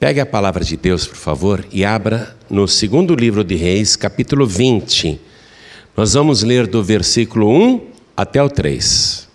[0.00, 4.46] Pegue a palavra de Deus, por favor, e abra no segundo livro de Reis, capítulo
[4.46, 5.20] 20.
[5.94, 7.86] Nós vamos ler do versículo 1
[8.16, 9.28] até o 3.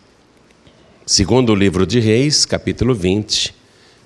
[1.05, 3.53] Segundo livro de Reis, capítulo 20,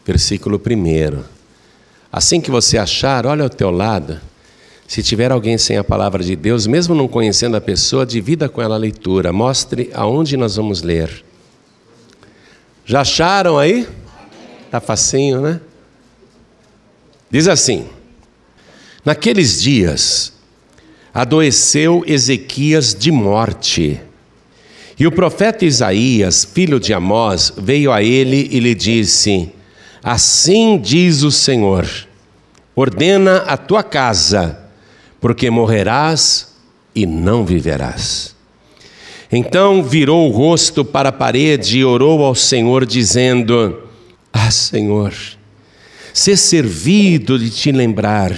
[0.06, 1.24] versículo 1.
[2.12, 4.20] Assim que você achar, olha ao teu lado.
[4.86, 8.62] Se tiver alguém sem a palavra de Deus, mesmo não conhecendo a pessoa, divida com
[8.62, 9.32] ela a leitura.
[9.32, 11.24] Mostre aonde nós vamos ler.
[12.84, 13.88] Já acharam aí?
[14.70, 15.62] Tá facinho, né?
[17.30, 17.88] Diz assim:
[19.06, 20.34] Naqueles dias
[21.14, 24.00] adoeceu Ezequias de morte.
[25.00, 29.52] E o profeta Isaías, filho de Amós, veio a ele e lhe disse:
[30.04, 31.88] Assim diz o Senhor:
[32.76, 34.60] Ordena a tua casa,
[35.22, 36.56] porque morrerás
[36.96, 38.36] e não viverás.
[39.32, 43.84] Então virou o rosto para a parede e orou ao Senhor, dizendo:
[44.34, 45.14] Ah, Senhor,
[46.14, 48.38] ser servido de te lembrar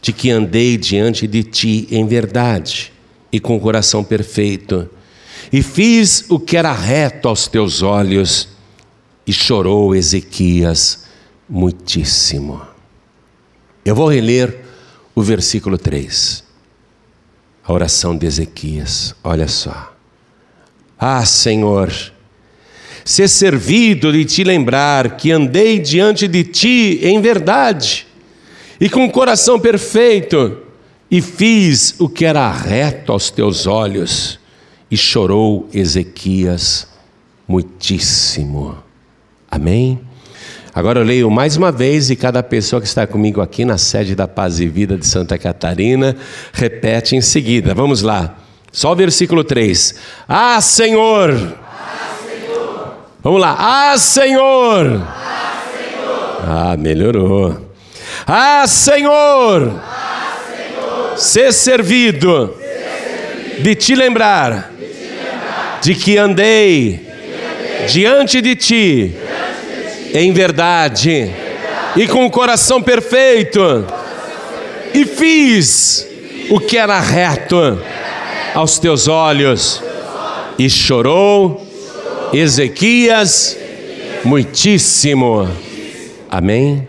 [0.00, 2.92] de que andei diante de ti em verdade
[3.32, 4.88] e com coração perfeito,
[5.52, 8.48] e fiz o que era reto aos teus olhos,
[9.26, 11.06] e chorou Ezequias
[11.48, 12.62] muitíssimo.
[13.84, 14.64] Eu vou reler
[15.14, 16.44] o versículo 3.
[17.64, 19.92] A oração de Ezequias, olha só.
[20.98, 21.92] Ah, Senhor,
[23.06, 28.04] ser servido de te lembrar que andei diante de ti em verdade
[28.80, 30.58] e com o coração perfeito,
[31.08, 34.40] e fiz o que era reto aos teus olhos,
[34.90, 36.88] e chorou Ezequias
[37.46, 38.76] muitíssimo.
[39.48, 40.00] Amém?
[40.74, 44.16] Agora eu leio mais uma vez e cada pessoa que está comigo aqui na sede
[44.16, 46.16] da Paz e Vida de Santa Catarina
[46.52, 47.72] repete em seguida.
[47.72, 48.36] Vamos lá.
[48.72, 49.94] Só o versículo 3.
[50.28, 51.65] Ah, Senhor!
[53.26, 53.56] Vamos lá.
[53.58, 55.02] Ah, Senhor!
[55.04, 56.44] Ah, Senhor!
[56.46, 57.60] Ah, melhorou.
[58.24, 59.82] Ah, Senhor!
[59.82, 61.18] Ah, Senhor!
[61.18, 63.64] Ser servido, servido.
[63.64, 65.78] De, te lembrar, de te lembrar.
[65.82, 67.04] De que andei,
[67.74, 67.86] andei.
[67.88, 70.16] diante de ti, diante de ti.
[70.16, 71.34] Em, verdade, em verdade,
[71.96, 73.86] e com o coração perfeito, coração
[74.92, 74.98] perfeito.
[74.98, 76.06] E, fiz
[76.48, 77.82] o que era reto,
[78.54, 79.82] aos teus olhos.
[80.56, 81.65] e chorou
[82.38, 83.56] Ezequias
[84.22, 85.48] muitíssimo.
[86.30, 86.86] Amém?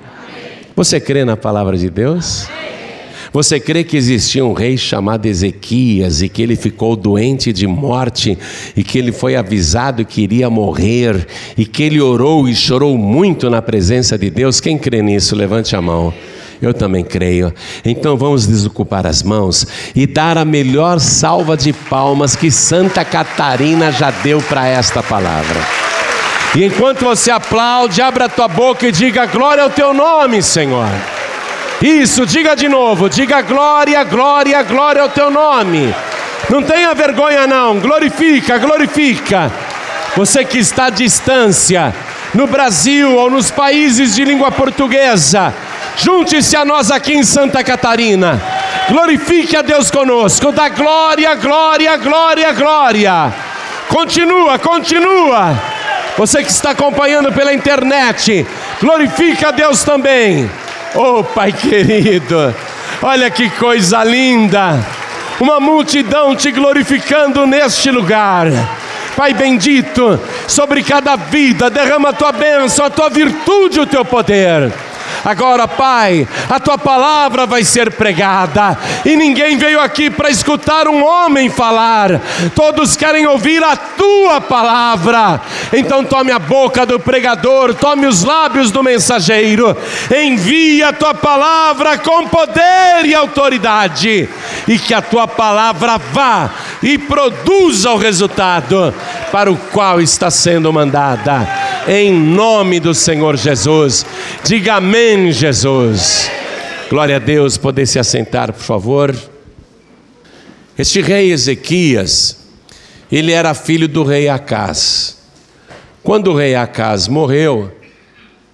[0.75, 2.49] Você crê na palavra de Deus?
[3.31, 8.37] Você crê que existia um rei chamado Ezequias e que ele ficou doente de morte
[8.75, 11.25] e que ele foi avisado que iria morrer
[11.57, 14.59] e que ele orou e chorou muito na presença de Deus?
[14.59, 15.33] Quem crê nisso?
[15.33, 16.13] Levante a mão.
[16.61, 17.53] Eu também creio.
[17.85, 23.91] Então vamos desocupar as mãos e dar a melhor salva de palmas que Santa Catarina
[23.91, 25.59] já deu para esta palavra.
[26.55, 30.89] E enquanto você aplaude, abra a tua boca e diga glória ao teu nome, Senhor.
[31.81, 35.93] Isso, diga de novo, diga glória, glória, glória ao teu nome.
[36.49, 39.51] Não tenha vergonha não, glorifica, glorifica.
[40.15, 41.93] Você que está à distância,
[42.33, 45.53] no Brasil ou nos países de língua portuguesa,
[45.97, 48.39] Junte-se a nós aqui em Santa Catarina.
[48.87, 50.51] Glorifique a Deus conosco.
[50.51, 53.33] Dá glória, glória, glória, glória.
[53.89, 55.59] Continua, continua.
[56.15, 58.45] Você que está acompanhando pela internet,
[58.79, 60.49] glorifique a Deus também.
[60.93, 62.53] Oh, Pai querido,
[63.01, 64.79] olha que coisa linda.
[65.39, 68.47] Uma multidão te glorificando neste lugar.
[69.15, 74.71] Pai bendito, sobre cada vida, derrama a tua bênção, a tua virtude, o teu poder.
[75.27, 81.05] Agora, Pai, a tua palavra vai ser pregada, e ninguém veio aqui para escutar um
[81.05, 82.21] homem falar,
[82.55, 85.41] todos querem ouvir a tua palavra.
[85.73, 89.75] Então, tome a boca do pregador, tome os lábios do mensageiro,
[90.15, 94.29] envia a tua palavra com poder e autoridade,
[94.65, 96.49] e que a tua palavra vá
[96.81, 98.95] e produza o resultado
[99.29, 104.05] para o qual está sendo mandada em nome do Senhor Jesus.
[104.43, 106.29] Diga amém, Jesus.
[106.89, 109.15] Glória a Deus, poder se assentar, por favor.
[110.77, 112.39] Este rei Ezequias,
[113.09, 115.17] ele era filho do rei Acás.
[116.03, 117.71] Quando o rei Acás morreu,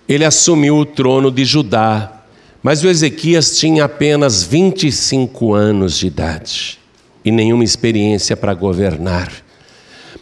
[0.08, 2.24] ele assumiu o trono de Judá,
[2.62, 6.80] mas o Ezequias tinha apenas 25 anos de idade
[7.26, 9.32] e nenhuma experiência para governar.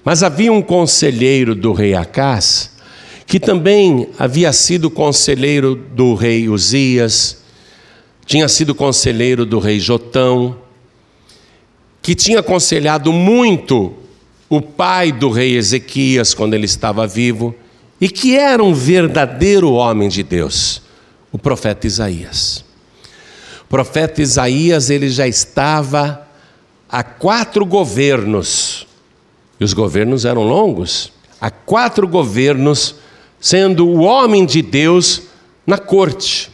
[0.04, 2.71] Mas havia um conselheiro do rei Acás
[3.32, 7.38] que também havia sido conselheiro do rei Uzias,
[8.26, 10.58] tinha sido conselheiro do rei Jotão,
[12.02, 13.94] que tinha aconselhado muito
[14.50, 17.56] o pai do rei Ezequias quando ele estava vivo,
[18.02, 20.82] e que era um verdadeiro homem de Deus,
[21.32, 22.66] o profeta Isaías.
[23.64, 26.28] O profeta Isaías ele já estava
[26.90, 28.86] há quatro governos,
[29.58, 32.96] e os governos eram longos, há quatro governos,
[33.42, 35.24] sendo o homem de Deus
[35.66, 36.51] na corte.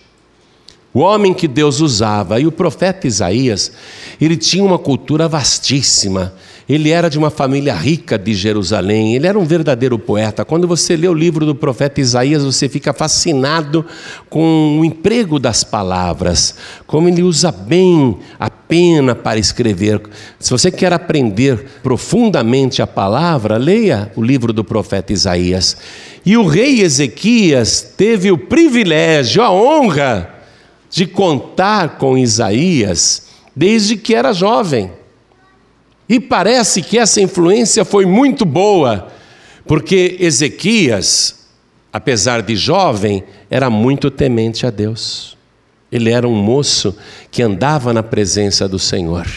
[0.98, 2.40] O homem que Deus usava.
[2.40, 3.72] E o profeta Isaías,
[4.20, 6.34] ele tinha uma cultura vastíssima.
[6.68, 10.44] Ele era de uma família rica de Jerusalém, ele era um verdadeiro poeta.
[10.44, 13.86] Quando você lê o livro do profeta Isaías, você fica fascinado
[14.28, 16.56] com o emprego das palavras,
[16.88, 20.02] como ele usa bem a pena para escrever.
[20.40, 25.78] Se você quer aprender profundamente a palavra, leia o livro do profeta Isaías.
[26.26, 30.37] E o rei Ezequias teve o privilégio, a honra
[30.98, 34.92] de contar com Isaías desde que era jovem.
[36.10, 39.08] E parece que essa influência foi muito boa,
[39.68, 41.50] porque Ezequias,
[41.94, 45.38] apesar de jovem, era muito temente a Deus.
[45.92, 46.98] Ele era um moço
[47.30, 49.28] que andava na presença do Senhor.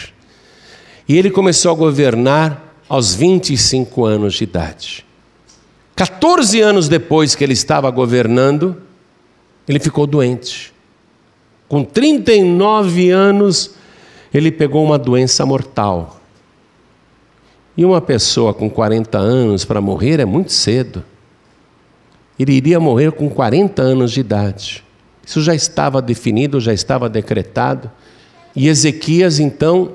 [1.07, 5.05] E ele começou a governar aos 25 anos de idade.
[5.95, 8.81] 14 anos depois que ele estava governando,
[9.67, 10.70] ele ficou doente.
[11.71, 13.75] Com 39 anos,
[14.33, 16.19] ele pegou uma doença mortal.
[17.77, 21.01] E uma pessoa com 40 anos para morrer é muito cedo.
[22.37, 24.83] Ele iria morrer com 40 anos de idade.
[25.25, 27.89] Isso já estava definido, já estava decretado.
[28.53, 29.93] E Ezequias, então,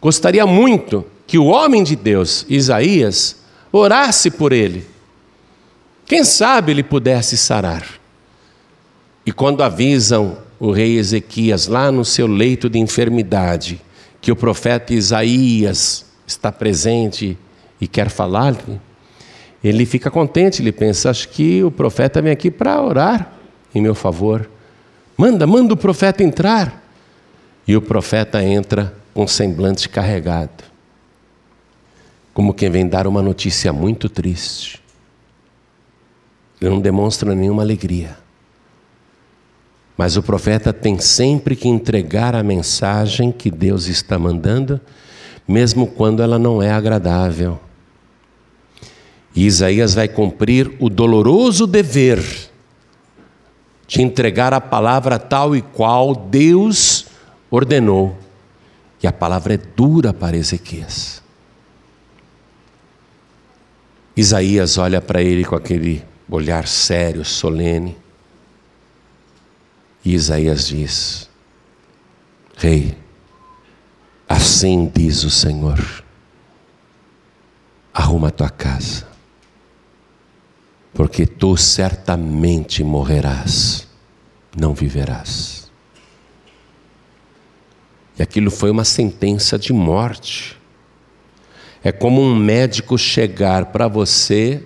[0.00, 3.34] gostaria muito que o homem de Deus, Isaías,
[3.72, 4.86] orasse por ele.
[6.04, 7.84] Quem sabe ele pudesse sarar.
[9.26, 13.80] E quando avisam o rei Ezequias, lá no seu leito de enfermidade,
[14.20, 17.38] que o profeta Isaías está presente
[17.80, 18.56] e quer falar,
[19.62, 23.32] ele fica contente, ele pensa: acho que o profeta vem aqui para orar
[23.74, 24.48] em meu favor.
[25.16, 26.84] Manda, manda o profeta entrar.
[27.66, 30.62] E o profeta entra com semblante carregado,
[32.32, 34.80] como quem vem dar uma notícia muito triste.
[36.60, 38.16] Ele não demonstra nenhuma alegria.
[39.96, 44.80] Mas o profeta tem sempre que entregar a mensagem que Deus está mandando
[45.46, 47.60] mesmo quando ela não é agradável.
[49.34, 52.22] E Isaías vai cumprir o doloroso dever
[53.86, 57.06] de entregar a palavra tal e qual Deus
[57.50, 58.16] ordenou.
[59.02, 61.22] E a palavra é dura para Ezequias.
[64.16, 67.96] Isaías olha para ele com aquele olhar sério, solene.
[70.06, 71.28] E Isaías diz:
[72.56, 72.96] Rei,
[74.28, 76.04] Assim diz o Senhor:
[77.92, 79.04] arruma a tua casa,
[80.94, 83.88] porque tu certamente morrerás,
[84.56, 85.72] não viverás.
[88.16, 90.56] E aquilo foi uma sentença de morte.
[91.82, 94.64] É como um médico chegar para você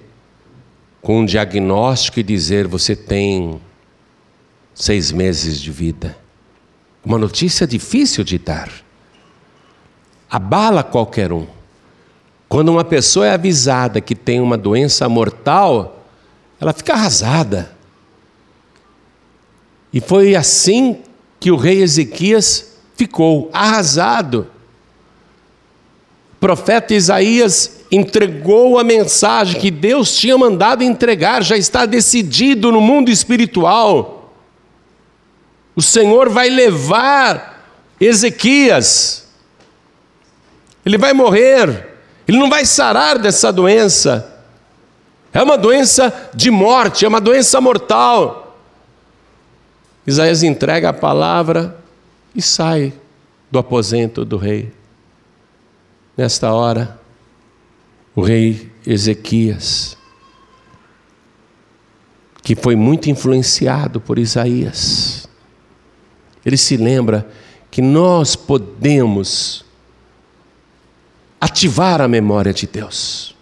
[1.00, 3.58] com um diagnóstico e dizer: você tem
[4.74, 6.16] seis meses de vida.
[7.04, 8.70] Uma notícia difícil de dar
[10.30, 11.46] abala qualquer um.
[12.48, 16.04] Quando uma pessoa é avisada que tem uma doença mortal,
[16.60, 17.72] ela fica arrasada.
[19.92, 20.98] E foi assim
[21.40, 24.46] que o rei Ezequias ficou arrasado.
[26.34, 32.80] O profeta Isaías entregou a mensagem que Deus tinha mandado entregar, já está decidido no
[32.80, 34.19] mundo espiritual.
[35.74, 37.64] O Senhor vai levar
[38.00, 39.20] Ezequias
[40.84, 41.88] ele vai morrer,
[42.26, 44.42] ele não vai sarar dessa doença.
[45.32, 48.58] É uma doença de morte, é uma doença mortal.
[50.06, 51.78] Isaías entrega a palavra
[52.34, 52.92] e sai
[53.50, 54.72] do aposento do rei.
[56.16, 56.98] Nesta hora,
[58.14, 59.96] o rei Ezequias,
[62.42, 65.19] que foi muito influenciado por Isaías,
[66.44, 67.28] ele se lembra
[67.70, 69.64] que nós podemos
[71.40, 73.34] ativar a memória de Deus.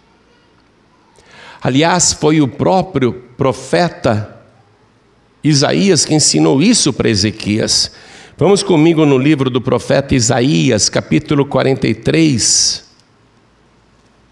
[1.61, 4.37] Aliás, foi o próprio profeta
[5.43, 7.91] Isaías que ensinou isso para Ezequias.
[8.37, 12.85] Vamos comigo no livro do profeta Isaías, capítulo 43,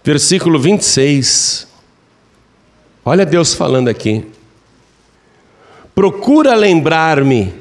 [0.04, 1.68] versículo 26.
[3.04, 4.26] Olha Deus falando aqui.
[5.94, 7.54] Procura lembrar-me,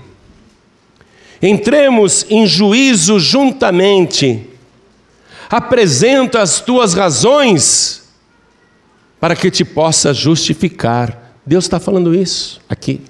[1.41, 4.51] entremos em juízo juntamente
[5.49, 8.03] apresenta as tuas razões
[9.21, 11.35] para que te possa justificar.
[11.45, 13.01] Deus está falando isso aqui.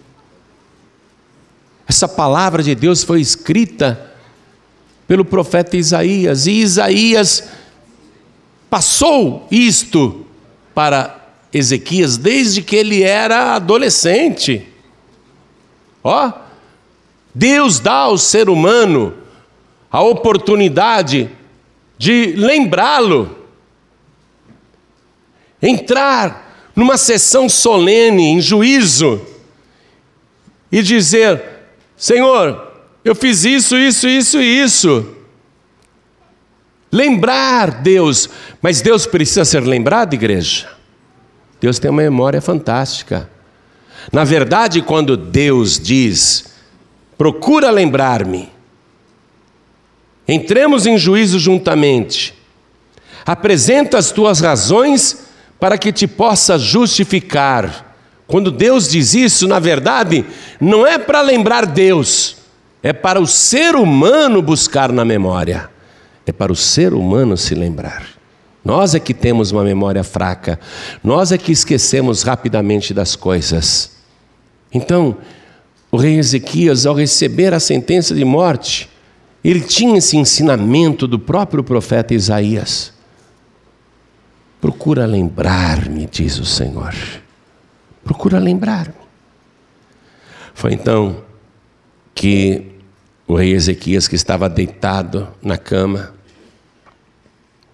[1.89, 4.13] Essa palavra de Deus foi escrita
[5.07, 7.49] pelo profeta Isaías, e Isaías
[8.69, 10.27] passou isto
[10.75, 14.67] para Ezequias desde que ele era adolescente.
[16.03, 16.33] Ó,
[17.39, 19.13] Deus dá ao ser humano
[19.91, 21.31] a oportunidade
[21.99, 23.37] de lembrá-lo,
[25.61, 29.21] entrar numa sessão solene, em juízo,
[30.73, 31.43] e dizer:
[31.95, 32.73] Senhor,
[33.05, 35.15] eu fiz isso, isso, isso e isso.
[36.91, 38.31] Lembrar Deus,
[38.63, 40.71] mas Deus precisa ser lembrado, igreja.
[41.61, 43.29] Deus tem uma memória fantástica.
[44.11, 46.56] Na verdade, quando Deus diz,
[47.17, 48.51] procura lembrar-me,
[50.27, 52.35] entremos em juízo juntamente,
[53.25, 55.27] apresenta as tuas razões
[55.59, 57.95] para que te possa justificar.
[58.27, 60.25] Quando Deus diz isso, na verdade,
[60.61, 62.37] não é para lembrar Deus,
[62.83, 65.71] é para o ser humano buscar na memória,
[66.27, 68.07] é para o ser humano se lembrar.
[68.65, 70.59] Nós é que temos uma memória fraca,
[71.03, 73.93] nós é que esquecemos rapidamente das coisas.
[74.73, 75.17] Então,
[75.97, 78.87] o rei Ezequias, ao receber a sentença de morte,
[79.43, 82.93] ele tinha esse ensinamento do próprio profeta Isaías.
[84.61, 86.95] Procura lembrar-me, diz o Senhor.
[88.05, 88.93] Procura lembrar-me.
[90.53, 91.25] Foi então
[92.15, 92.73] que
[93.27, 96.13] o rei Ezequias, que estava deitado na cama,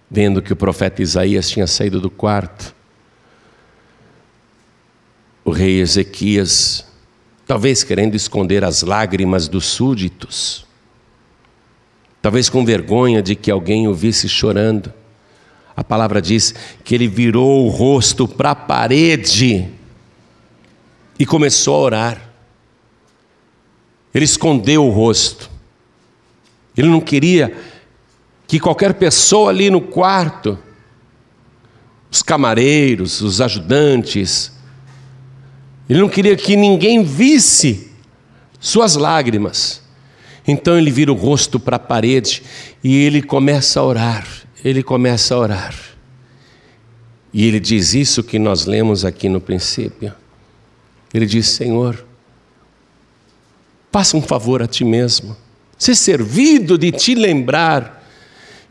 [0.09, 2.73] vendo que o profeta Isaías tinha saído do quarto.
[5.43, 6.92] O rei Ezequias,
[7.45, 10.65] talvez querendo esconder as lágrimas dos súditos,
[12.21, 14.93] talvez com vergonha de que alguém o visse chorando,
[15.75, 19.67] a palavra diz que ele virou o rosto para a parede
[21.17, 22.29] e começou a orar.
[24.13, 25.49] Ele escondeu o rosto.
[26.77, 27.57] Ele não queria
[28.47, 30.59] que qualquer pessoa ali no quarto,
[32.11, 34.52] os camareiros, os ajudantes,
[35.89, 37.91] ele não queria que ninguém visse
[38.59, 39.81] suas lágrimas.
[40.47, 42.43] Então ele vira o rosto para a parede
[42.83, 44.27] e ele começa a orar.
[44.63, 45.75] Ele começa a orar.
[47.33, 50.13] E ele diz isso que nós lemos aqui no princípio.
[51.13, 52.05] Ele diz: Senhor,
[53.91, 55.35] faça um favor a ti mesmo,
[55.77, 58.03] ser servido de te lembrar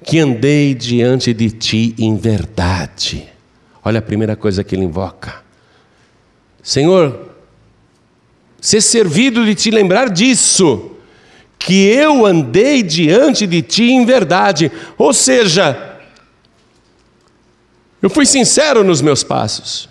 [0.05, 3.29] que andei diante de ti em verdade.
[3.85, 5.42] Olha a primeira coisa que ele invoca.
[6.63, 7.29] Senhor,
[8.61, 10.93] ser servido de te lembrar disso,
[11.59, 14.71] que eu andei diante de ti em verdade.
[14.97, 15.99] Ou seja,
[18.01, 19.89] eu fui sincero nos meus passos.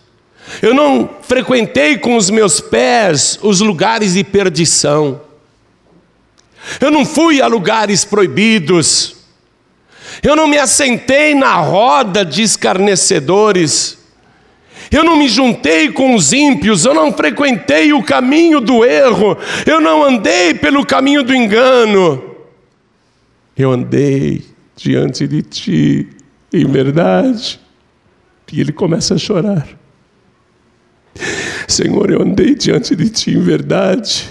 [0.62, 5.22] Eu não frequentei com os meus pés os lugares de perdição.
[6.80, 9.16] Eu não fui a lugares proibidos.
[10.22, 13.98] Eu não me assentei na roda de escarnecedores.
[14.92, 19.80] Eu não me juntei com os ímpios, eu não frequentei o caminho do erro, eu
[19.80, 22.22] não andei pelo caminho do engano.
[23.56, 24.44] Eu andei
[24.76, 26.10] diante de ti
[26.52, 27.60] em verdade.
[28.52, 29.66] E ele começa a chorar.
[31.68, 34.30] Senhor, eu andei diante de ti em verdade.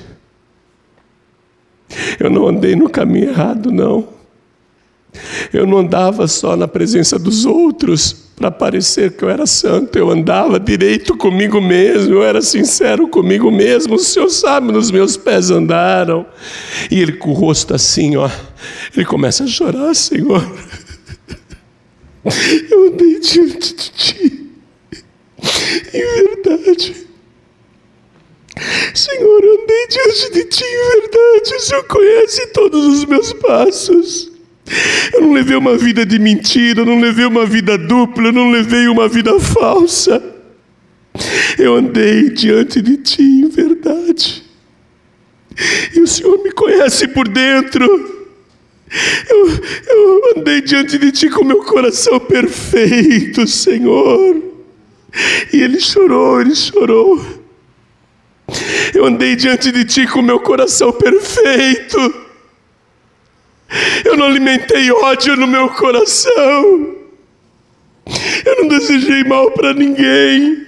[2.19, 4.09] Eu não andei no caminho errado, não.
[5.53, 10.09] Eu não andava só na presença dos outros para parecer que eu era santo, eu
[10.09, 13.97] andava direito comigo mesmo, eu era sincero comigo mesmo.
[13.97, 16.25] O Senhor sabe, nos meus pés andaram.
[16.91, 18.31] E ele com o rosto assim, ó,
[18.97, 20.41] ele começa a chorar, Senhor.
[22.71, 24.51] Eu andei diante de ti,
[25.95, 27.07] em verdade.
[28.95, 31.55] Senhor, eu andei diante de ti em verdade.
[31.55, 34.30] O Senhor conhece todos os meus passos.
[35.13, 38.51] Eu não levei uma vida de mentira, eu não levei uma vida dupla, eu não
[38.51, 40.23] levei uma vida falsa.
[41.59, 44.45] Eu andei diante de ti em verdade.
[45.95, 47.85] E o Senhor me conhece por dentro.
[49.29, 49.49] Eu,
[49.87, 54.43] eu andei diante de ti com meu coração perfeito, Senhor.
[55.53, 57.21] E ele chorou, ele chorou.
[58.95, 62.20] Eu andei diante de ti com meu coração perfeito.
[64.05, 66.97] Eu não alimentei ódio no meu coração.
[68.45, 70.67] Eu não desejei mal para ninguém.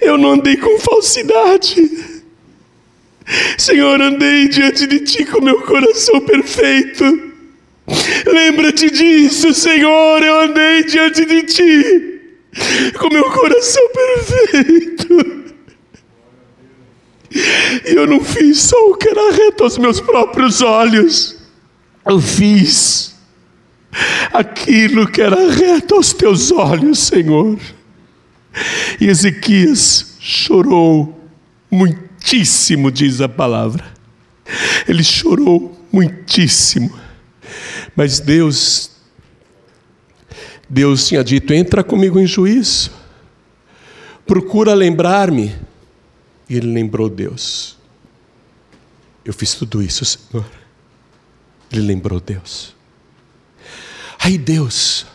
[0.00, 2.20] Eu não andei com falsidade.
[3.58, 7.30] Senhor, andei diante de Ti com meu coração perfeito.
[8.26, 12.20] Lembra-te disso, Senhor, eu andei diante de Ti
[12.98, 15.39] com meu coração perfeito.
[17.30, 21.36] E eu não fiz só o que era reto aos meus próprios olhos,
[22.04, 23.14] eu fiz
[24.32, 27.58] aquilo que era reto aos teus olhos, Senhor.
[29.00, 31.30] E Ezequias chorou
[31.70, 33.84] muitíssimo, diz a palavra.
[34.88, 36.92] Ele chorou muitíssimo.
[37.94, 38.90] Mas Deus,
[40.68, 42.90] Deus tinha dito: entra comigo em juízo,
[44.26, 45.54] procura lembrar-me.
[46.50, 47.78] E ele lembrou Deus.
[49.24, 50.44] Eu fiz tudo isso, Senhor.
[51.70, 52.74] Ele lembrou Deus.
[54.18, 55.06] Aí Deus,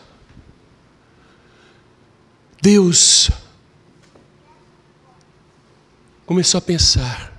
[2.62, 3.30] Deus
[6.25, 7.38] começou a pensar: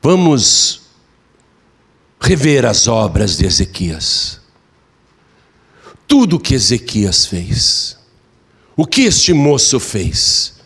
[0.00, 0.80] vamos
[2.18, 4.40] rever as obras de Ezequias.
[6.08, 7.98] Tudo que Ezequias fez.
[8.74, 10.61] O que este moço fez?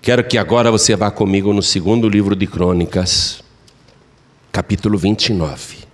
[0.00, 3.42] Quero que agora você vá comigo no segundo livro de Crônicas,
[4.52, 5.88] capítulo 29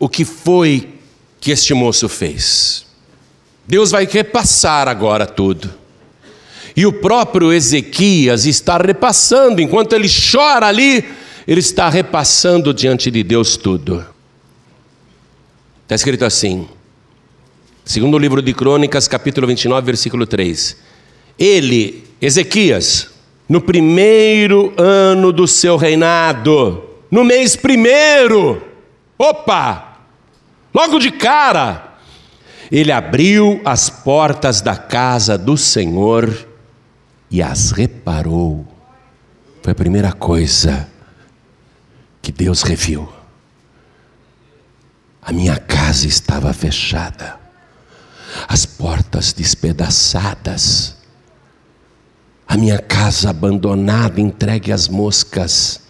[0.00, 0.94] o que foi
[1.38, 2.86] que este moço fez.
[3.68, 5.72] Deus vai repassar agora tudo.
[6.74, 11.04] E o próprio Ezequias está repassando, enquanto ele chora ali,
[11.46, 14.04] ele está repassando diante de Deus tudo.
[15.82, 16.66] Está escrito assim,
[17.84, 20.76] segundo o livro de Crônicas, capítulo 29, versículo 3.
[21.38, 23.10] Ele, Ezequias,
[23.48, 28.62] no primeiro ano do seu reinado, no mês primeiro,
[29.18, 29.90] opa,
[30.72, 31.96] Logo de cara,
[32.70, 36.46] ele abriu as portas da casa do Senhor
[37.28, 38.66] e as reparou.
[39.62, 40.88] Foi a primeira coisa
[42.22, 43.12] que Deus reviu.
[45.20, 47.38] A minha casa estava fechada,
[48.48, 50.96] as portas despedaçadas,
[52.50, 55.80] a minha casa abandonada, entregue às moscas.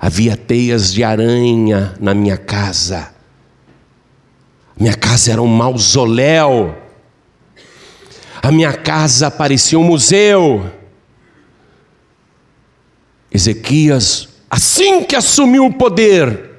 [0.00, 3.12] Havia teias de aranha na minha casa
[4.82, 6.76] minha casa era um mausoléu.
[8.42, 10.68] A minha casa parecia um museu.
[13.30, 16.58] Ezequias, assim que assumiu o poder,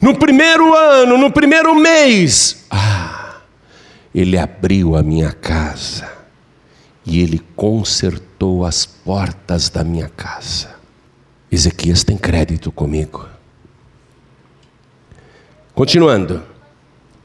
[0.00, 3.40] no primeiro ano, no primeiro mês, ah,
[4.14, 6.13] ele abriu a minha casa
[7.06, 10.74] e ele consertou as portas da minha casa.
[11.52, 13.28] Ezequias tem crédito comigo.
[15.74, 16.42] Continuando.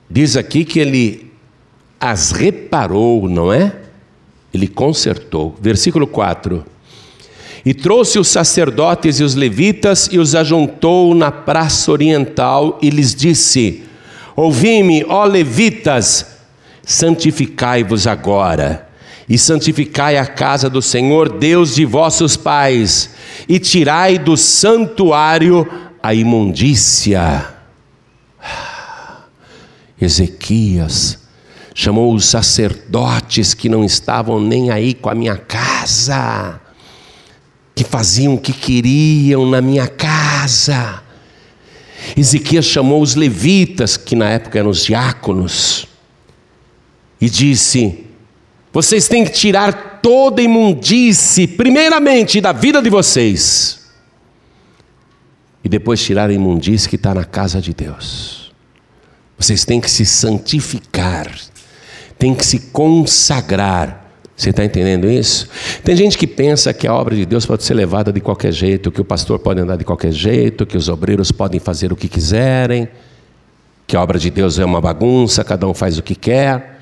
[0.09, 1.31] Diz aqui que ele
[1.99, 3.75] as reparou, não é?
[4.53, 5.55] Ele consertou.
[5.61, 6.65] Versículo 4.
[7.63, 13.13] E trouxe os sacerdotes e os levitas e os ajuntou na praça oriental e lhes
[13.13, 13.83] disse:
[14.35, 16.37] Ouvi-me, ó levitas,
[16.83, 18.88] santificai-vos agora
[19.29, 23.11] e santificai a casa do Senhor, Deus de vossos pais,
[23.47, 25.69] e tirai do santuário
[26.01, 27.53] a imundícia.
[30.01, 31.19] Ezequias
[31.75, 36.59] chamou os sacerdotes que não estavam nem aí com a minha casa,
[37.75, 41.03] que faziam o que queriam na minha casa.
[42.17, 45.87] Ezequias chamou os levitas, que na época eram os diáconos,
[47.21, 48.08] e disse:
[48.71, 53.79] Vocês têm que tirar toda imundície, primeiramente da vida de vocês,
[55.63, 58.51] e depois tirar a imundície que está na casa de Deus.
[59.37, 61.33] Vocês têm que se santificar,
[62.17, 64.07] têm que se consagrar.
[64.35, 65.49] Você está entendendo isso?
[65.83, 68.91] Tem gente que pensa que a obra de Deus pode ser levada de qualquer jeito,
[68.91, 72.07] que o pastor pode andar de qualquer jeito, que os obreiros podem fazer o que
[72.07, 72.87] quiserem,
[73.85, 76.78] que a obra de Deus é uma bagunça, cada um faz o que quer.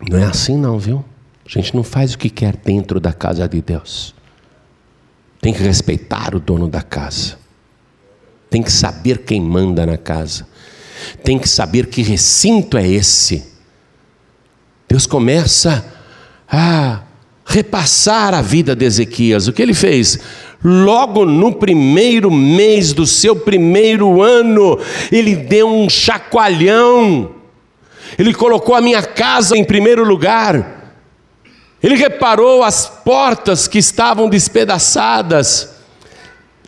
[0.00, 1.04] Não é assim, não, viu?
[1.44, 4.14] A gente não faz o que quer dentro da casa de Deus.
[5.40, 7.38] Tem que respeitar o dono da casa.
[8.50, 10.46] Tem que saber quem manda na casa
[11.22, 13.44] tem que saber que recinto é esse.
[14.88, 15.84] Deus começa
[16.50, 17.02] a
[17.44, 19.48] repassar a vida de Ezequias.
[19.48, 20.18] O que ele fez?
[20.62, 24.78] Logo no primeiro mês do seu primeiro ano,
[25.12, 27.34] ele deu um chacoalhão.
[28.16, 30.94] Ele colocou a minha casa em primeiro lugar.
[31.82, 35.78] Ele reparou as portas que estavam despedaçadas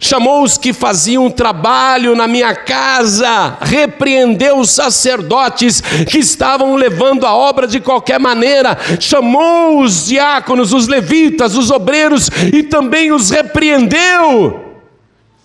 [0.01, 7.35] chamou os que faziam trabalho na minha casa, repreendeu os sacerdotes que estavam levando a
[7.35, 14.70] obra de qualquer maneira, chamou os diáconos, os levitas, os obreiros e também os repreendeu.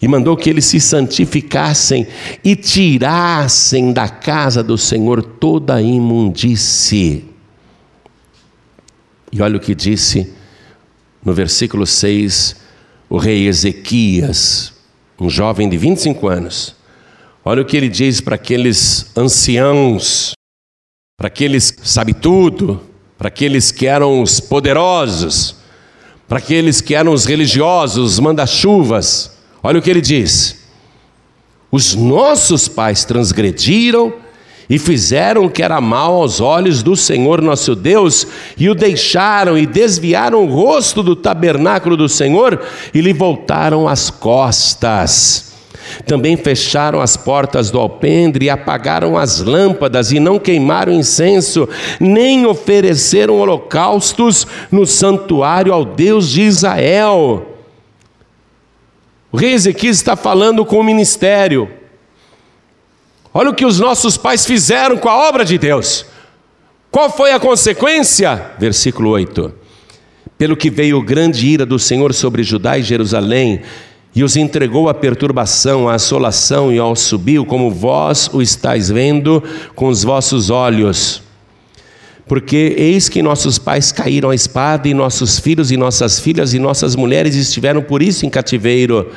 [0.05, 2.05] E mandou que eles se santificassem
[2.43, 7.25] e tirassem da casa do Senhor toda a imundície.
[9.31, 10.31] E olha o que disse
[11.23, 12.55] no versículo 6
[13.09, 14.73] o rei Ezequias,
[15.19, 16.75] um jovem de 25 anos.
[17.43, 20.33] Olha o que ele diz para aqueles anciãos,
[21.17, 22.79] para aqueles que sabe tudo,
[23.17, 25.55] para aqueles que eram os poderosos,
[26.27, 29.34] para aqueles que eram os religiosos, os manda-chuvas.
[29.65, 30.63] Olha o que ele diz:
[31.71, 34.13] Os nossos pais transgrediram
[34.69, 39.57] e fizeram o que era mal aos olhos do Senhor nosso Deus, e o deixaram
[39.57, 42.61] e desviaram o rosto do tabernáculo do Senhor
[42.93, 45.55] e lhe voltaram as costas.
[46.05, 51.67] Também fecharam as portas do alpendre e apagaram as lâmpadas e não queimaram incenso,
[51.99, 57.54] nem ofereceram holocaustos no santuário ao Deus de Israel.
[59.35, 61.69] O rei Ezequias está falando com o ministério.
[63.33, 66.05] Olha o que os nossos pais fizeram com a obra de Deus.
[66.89, 68.53] Qual foi a consequência?
[68.57, 69.53] Versículo 8.
[70.37, 73.61] Pelo que veio grande ira do Senhor sobre Judá e Jerusalém,
[74.15, 79.43] e os entregou à perturbação, à assolação e ao subiu, como vós o estáis vendo
[79.75, 81.24] com os vossos olhos.
[82.27, 86.59] Porque eis que nossos pais caíram à espada, e nossos filhos e nossas filhas e
[86.59, 89.11] nossas mulheres estiveram por isso em cativeiro.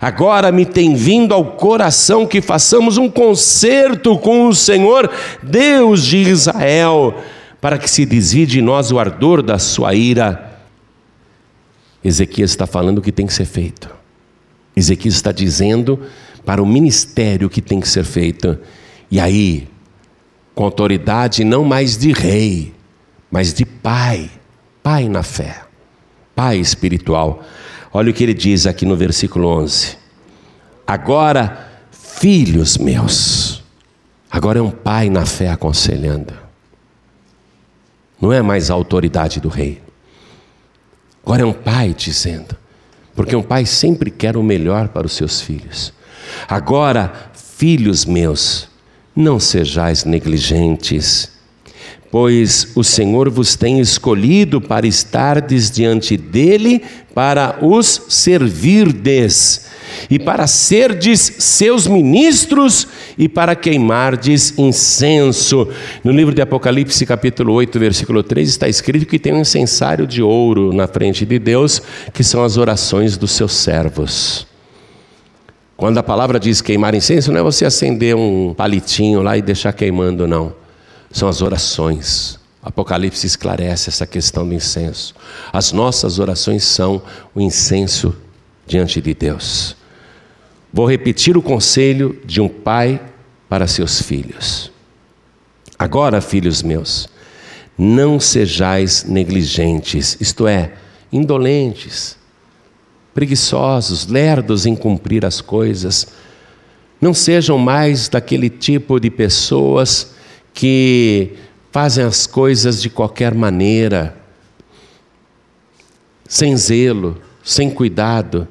[0.00, 5.10] Agora me tem vindo ao coração que façamos um concerto com o Senhor,
[5.42, 7.14] Deus de Israel,
[7.60, 10.60] para que se desvie de nós o ardor da sua ira.
[12.04, 13.90] Ezequias está falando o que tem que ser feito.
[14.76, 16.00] Ezequias está dizendo
[16.44, 18.58] para o ministério que tem que ser feito.
[19.10, 19.66] E aí,
[20.56, 22.74] com autoridade não mais de rei,
[23.30, 24.30] mas de pai,
[24.82, 25.62] pai na fé,
[26.34, 27.44] pai espiritual.
[27.92, 29.98] Olha o que ele diz aqui no versículo 11.
[30.86, 33.62] Agora, filhos meus,
[34.30, 36.32] agora é um pai na fé aconselhando.
[38.18, 39.82] Não é mais a autoridade do rei.
[41.22, 42.56] Agora é um pai dizendo:
[43.14, 45.92] porque um pai sempre quer o melhor para os seus filhos.
[46.48, 48.70] Agora, filhos meus,
[49.16, 51.30] não sejais negligentes,
[52.10, 56.82] pois o Senhor vos tem escolhido para estardes diante dele,
[57.14, 59.66] para os servirdes
[60.10, 65.68] e para serdes seus ministros e para queimardes incenso.
[66.04, 70.22] No livro de Apocalipse, capítulo 8, versículo 3, está escrito que tem um incensário de
[70.22, 71.80] ouro na frente de Deus,
[72.12, 74.45] que são as orações dos seus servos.
[75.76, 79.72] Quando a palavra diz queimar incenso, não é você acender um palitinho lá e deixar
[79.72, 80.54] queimando, não.
[81.10, 82.38] São as orações.
[82.62, 85.14] Apocalipse esclarece essa questão do incenso.
[85.52, 87.02] As nossas orações são
[87.34, 88.16] o incenso
[88.66, 89.76] diante de Deus.
[90.72, 93.00] Vou repetir o conselho de um pai
[93.48, 94.72] para seus filhos.
[95.78, 97.06] Agora, filhos meus,
[97.76, 100.72] não sejais negligentes, isto é,
[101.12, 102.16] indolentes,
[103.16, 106.06] preguiçosos, lerdos em cumprir as coisas.
[107.00, 110.14] Não sejam mais daquele tipo de pessoas
[110.52, 111.32] que
[111.72, 114.14] fazem as coisas de qualquer maneira,
[116.28, 118.46] sem zelo, sem cuidado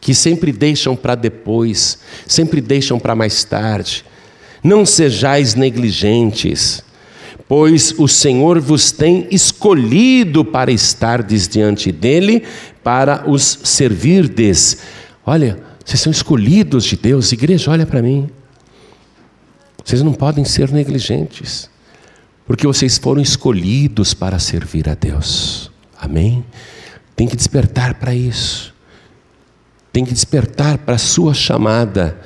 [0.00, 4.04] que sempre deixam para depois, sempre deixam para mais tarde.
[4.62, 6.84] Não sejais negligentes,
[7.48, 12.42] pois o Senhor vos tem escolhido para estardes diante dele,
[12.82, 14.78] para os servirdes.
[15.24, 18.28] Olha, vocês são escolhidos de Deus, igreja, olha para mim.
[19.84, 21.68] Vocês não podem ser negligentes,
[22.46, 25.70] porque vocês foram escolhidos para servir a Deus.
[26.00, 26.44] Amém?
[27.14, 28.74] Tem que despertar para isso
[29.94, 32.18] tem que despertar para a sua chamada,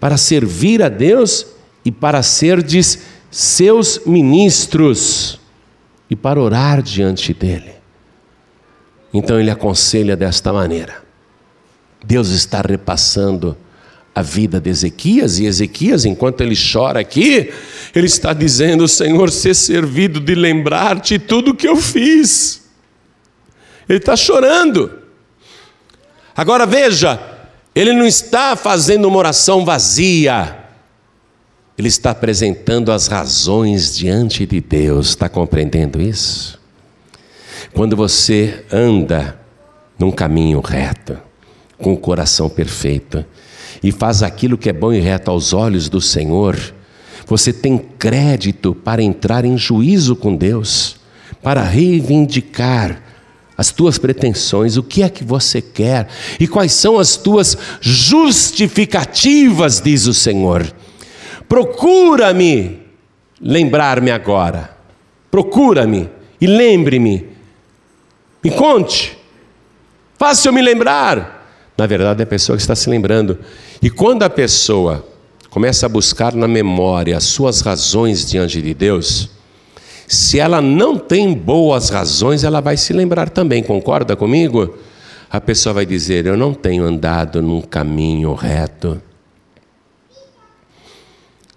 [0.00, 1.46] para servir a Deus
[1.84, 2.98] e para serdes
[3.32, 5.40] seus ministros
[6.10, 7.72] e para orar diante dele.
[9.12, 11.02] Então ele aconselha desta maneira.
[12.04, 13.56] Deus está repassando
[14.14, 17.50] a vida de Ezequias, e Ezequias, enquanto ele chora aqui,
[17.94, 22.64] ele está dizendo: Senhor, ser servido de lembrar-te tudo que eu fiz.
[23.88, 24.98] Ele está chorando.
[26.36, 27.18] Agora veja,
[27.74, 30.61] ele não está fazendo uma oração vazia,
[31.76, 36.60] ele está apresentando as razões diante de Deus, está compreendendo isso?
[37.72, 39.40] Quando você anda
[39.98, 41.16] num caminho reto,
[41.78, 43.24] com o coração perfeito,
[43.82, 46.56] e faz aquilo que é bom e reto aos olhos do Senhor,
[47.26, 50.96] você tem crédito para entrar em juízo com Deus,
[51.42, 53.02] para reivindicar
[53.56, 56.08] as tuas pretensões, o que é que você quer
[56.38, 60.72] e quais são as tuas justificativas, diz o Senhor.
[61.52, 62.80] Procura-me
[63.38, 64.74] lembrar-me agora,
[65.30, 66.08] procura-me
[66.40, 67.28] e lembre-me.
[68.42, 69.18] Me conte.
[70.18, 71.46] Faça eu me lembrar.
[71.76, 73.38] Na verdade, é a pessoa que está se lembrando.
[73.82, 75.06] E quando a pessoa
[75.50, 79.28] começa a buscar na memória as suas razões diante de Deus,
[80.08, 84.78] se ela não tem boas razões, ela vai se lembrar também, concorda comigo?
[85.30, 89.02] A pessoa vai dizer: Eu não tenho andado num caminho reto.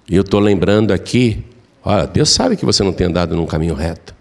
[0.08, 1.44] E eu estou lembrando aqui,
[1.84, 4.14] olha, Deus sabe que você não tem andado num caminho reto.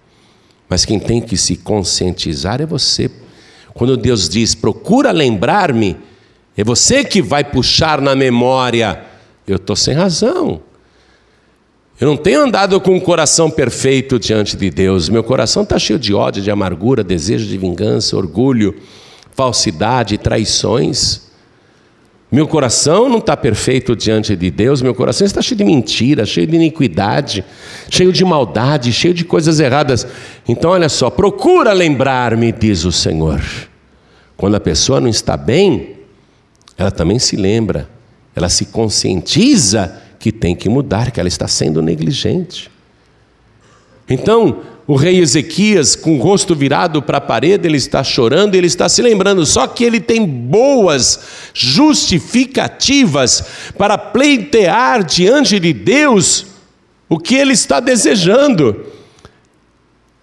[0.68, 3.10] Mas quem tem que se conscientizar é você.
[3.74, 5.96] Quando Deus diz, procura lembrar-me,
[6.56, 9.04] é você que vai puxar na memória.
[9.46, 10.62] Eu estou sem razão.
[12.00, 15.08] Eu não tenho andado com um coração perfeito diante de Deus.
[15.08, 18.74] Meu coração está cheio de ódio, de amargura, desejo de vingança, orgulho,
[19.32, 21.30] falsidade, traições.
[22.34, 26.48] Meu coração não está perfeito diante de Deus, meu coração está cheio de mentira, cheio
[26.48, 27.44] de iniquidade,
[27.88, 30.04] cheio de maldade, cheio de coisas erradas.
[30.48, 33.40] Então, olha só, procura lembrar-me, diz o Senhor.
[34.36, 35.94] Quando a pessoa não está bem,
[36.76, 37.88] ela também se lembra,
[38.34, 42.68] ela se conscientiza que tem que mudar, que ela está sendo negligente.
[44.10, 48.66] Então, o rei Ezequias, com o rosto virado para a parede, ele está chorando, ele
[48.66, 51.20] está se lembrando, só que ele tem boas
[51.54, 53.44] justificativas
[53.78, 56.46] para pleitear diante de Deus
[57.08, 58.84] o que ele está desejando.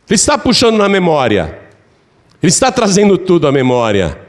[0.07, 1.59] Ele está puxando na memória,
[2.43, 4.19] ele está trazendo tudo à memória,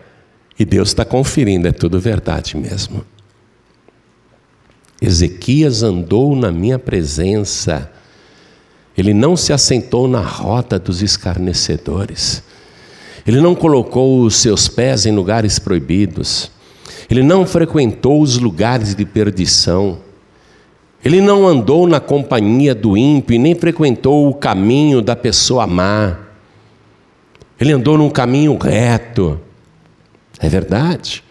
[0.58, 3.04] e Deus está conferindo, é tudo verdade mesmo.
[5.00, 7.90] Ezequias andou na minha presença,
[9.02, 12.40] ele não se assentou na rota dos escarnecedores,
[13.26, 16.52] ele não colocou os seus pés em lugares proibidos,
[17.10, 19.98] ele não frequentou os lugares de perdição,
[21.04, 26.16] ele não andou na companhia do ímpio e nem frequentou o caminho da pessoa má,
[27.60, 29.40] ele andou num caminho reto,
[30.38, 31.24] é verdade.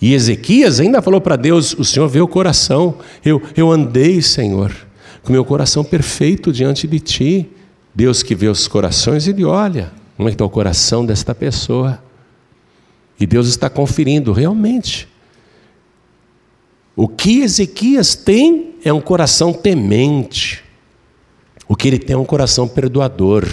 [0.00, 2.96] E Ezequias ainda falou para Deus: O Senhor vê o coração.
[3.24, 4.85] Eu, eu andei, Senhor,
[5.26, 7.50] com meu coração perfeito diante de Ti.
[7.92, 12.02] Deus que vê os corações, Ele olha como é está o coração desta pessoa.
[13.18, 15.08] E Deus está conferindo realmente.
[16.94, 20.62] O que Ezequias tem é um coração temente.
[21.68, 23.46] O que ele tem é um coração perdoador.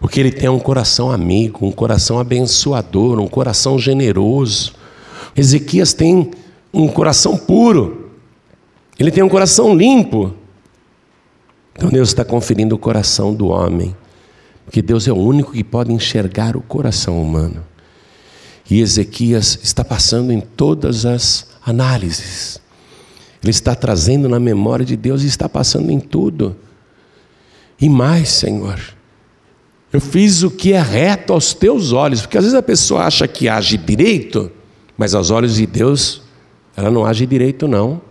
[0.00, 4.72] O que ele tem é um coração amigo, um coração abençoador, um coração generoso.
[5.36, 6.30] Ezequias tem
[6.72, 8.12] um coração puro,
[8.98, 10.34] ele tem um coração limpo.
[11.78, 13.96] Então Deus está conferindo o coração do homem,
[14.64, 17.64] porque Deus é o único que pode enxergar o coração humano.
[18.68, 22.60] E Ezequias está passando em todas as análises.
[23.40, 26.56] Ele está trazendo na memória de Deus e está passando em tudo.
[27.80, 28.80] E mais, Senhor,
[29.92, 33.28] eu fiz o que é reto aos teus olhos, porque às vezes a pessoa acha
[33.28, 34.50] que age direito,
[34.96, 36.22] mas aos olhos de Deus,
[36.76, 38.07] ela não age direito, não.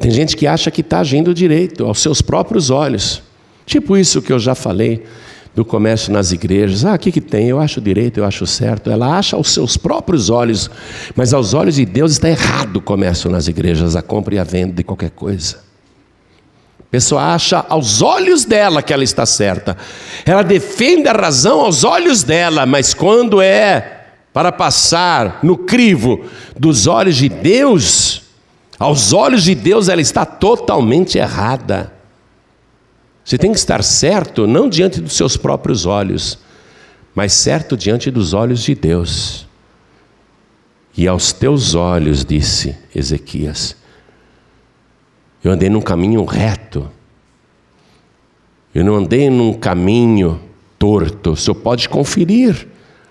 [0.00, 3.22] Tem gente que acha que está agindo direito, aos seus próprios olhos.
[3.66, 5.04] Tipo isso que eu já falei
[5.54, 6.86] do comércio nas igrejas.
[6.86, 7.48] Ah, o que, tem?
[7.48, 8.90] Eu acho direito, eu acho certo.
[8.90, 10.70] Ela acha aos seus próprios olhos,
[11.14, 14.44] mas aos olhos de Deus está errado o comércio nas igrejas, a compra e a
[14.44, 15.58] venda de qualquer coisa.
[16.80, 19.76] A pessoa acha aos olhos dela que ela está certa.
[20.24, 23.98] Ela defende a razão aos olhos dela, mas quando é
[24.32, 26.24] para passar no crivo
[26.58, 28.29] dos olhos de Deus,
[28.80, 31.92] aos olhos de Deus ela está totalmente errada.
[33.22, 36.38] Você tem que estar certo não diante dos seus próprios olhos,
[37.14, 39.46] mas certo diante dos olhos de Deus.
[40.96, 43.76] E aos teus olhos, disse Ezequias,
[45.44, 46.90] eu andei num caminho reto,
[48.74, 50.40] eu não andei num caminho
[50.78, 52.66] torto, o senhor pode conferir.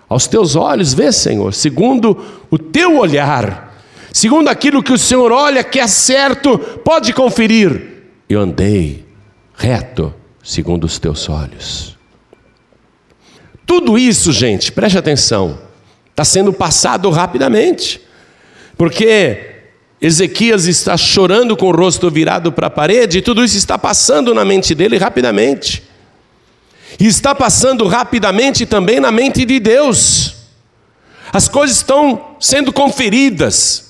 [0.08, 2.18] Aos teus olhos, vê, Senhor, segundo
[2.50, 3.69] o teu olhar,
[4.14, 8.04] segundo aquilo que o Senhor olha que é certo, pode conferir.
[8.30, 9.06] Eu andei
[9.56, 11.98] reto, segundo os teus olhos.
[13.66, 15.60] Tudo isso, gente, preste atenção,
[16.10, 18.02] está sendo passado rapidamente,
[18.76, 19.50] porque
[20.02, 24.34] Ezequias está chorando com o rosto virado para a parede, e tudo isso está passando
[24.34, 25.84] na mente dele rapidamente.
[27.00, 30.36] E está passando rapidamente também na mente de Deus.
[31.32, 33.89] As coisas estão sendo conferidas,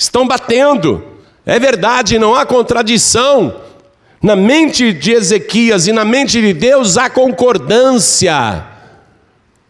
[0.00, 1.04] estão batendo.
[1.44, 3.54] É verdade, não há contradição.
[4.22, 8.64] Na mente de Ezequias e na mente de Deus há concordância.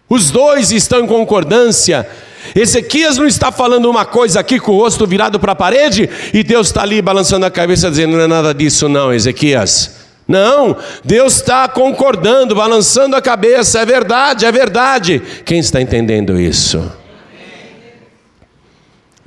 [0.09, 2.09] Os dois estão em concordância.
[2.55, 6.43] Ezequias não está falando uma coisa aqui com o rosto virado para a parede e
[6.43, 9.99] Deus está ali balançando a cabeça dizendo: não é nada disso, não, Ezequias.
[10.27, 15.21] Não, Deus está concordando, balançando a cabeça, é verdade, é verdade.
[15.45, 17.00] Quem está entendendo isso?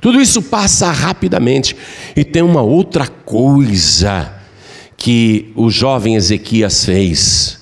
[0.04, 1.74] Tudo isso passa rapidamente.
[2.14, 4.34] E tem uma outra coisa
[4.98, 7.58] que o jovem Ezequias fez.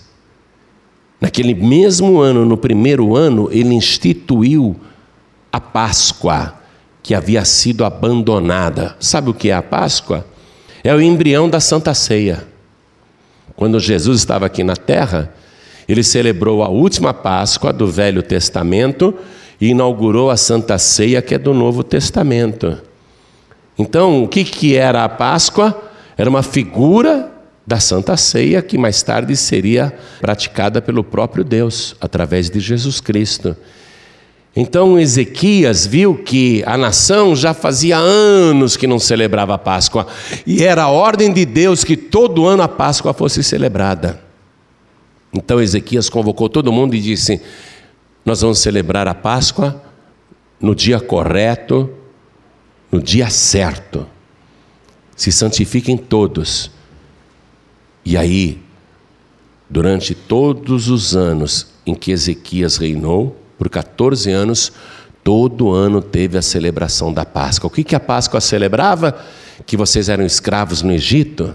[1.20, 4.74] Naquele mesmo ano, no primeiro ano, ele instituiu
[5.52, 6.58] a Páscoa,
[7.00, 8.96] que havia sido abandonada.
[8.98, 10.26] Sabe o que é a Páscoa?
[10.82, 12.44] É o embrião da Santa Ceia.
[13.54, 15.32] Quando Jesus estava aqui na terra,
[15.88, 19.14] ele celebrou a última Páscoa do Velho Testamento
[19.62, 22.82] e inaugurou a Santa Ceia, que é do Novo Testamento.
[23.78, 25.80] Então, o que, que era a Páscoa?
[26.18, 27.30] Era uma figura
[27.64, 33.56] da Santa Ceia que mais tarde seria praticada pelo próprio Deus, através de Jesus Cristo.
[34.56, 40.08] Então Ezequias viu que a nação já fazia anos que não celebrava a Páscoa,
[40.44, 44.20] e era a ordem de Deus que todo ano a Páscoa fosse celebrada.
[45.32, 47.40] Então Ezequias convocou todo mundo e disse:
[48.24, 49.82] Nós vamos celebrar a Páscoa
[50.60, 51.90] no dia correto,
[52.90, 54.06] no dia certo.
[55.16, 56.70] Se santifiquem todos.
[58.04, 58.60] E aí,
[59.68, 64.72] durante todos os anos em que Ezequias reinou, por 14 anos,
[65.22, 67.68] todo ano teve a celebração da Páscoa.
[67.68, 69.18] O que, que a Páscoa celebrava?
[69.66, 71.54] Que vocês eram escravos no Egito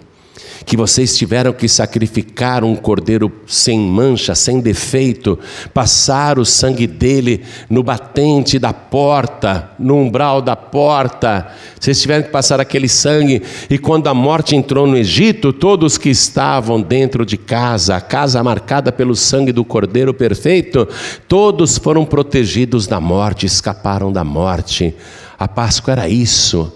[0.66, 5.38] que vocês tiveram que sacrificar um cordeiro sem mancha, sem defeito,
[5.74, 11.48] passar o sangue dele no batente da porta, no umbral da porta.
[11.80, 16.10] Vocês tiveram que passar aquele sangue, e quando a morte entrou no Egito, todos que
[16.10, 20.88] estavam dentro de casa, a casa marcada pelo sangue do cordeiro perfeito,
[21.28, 24.94] todos foram protegidos da morte, escaparam da morte.
[25.38, 26.74] A Páscoa era isso.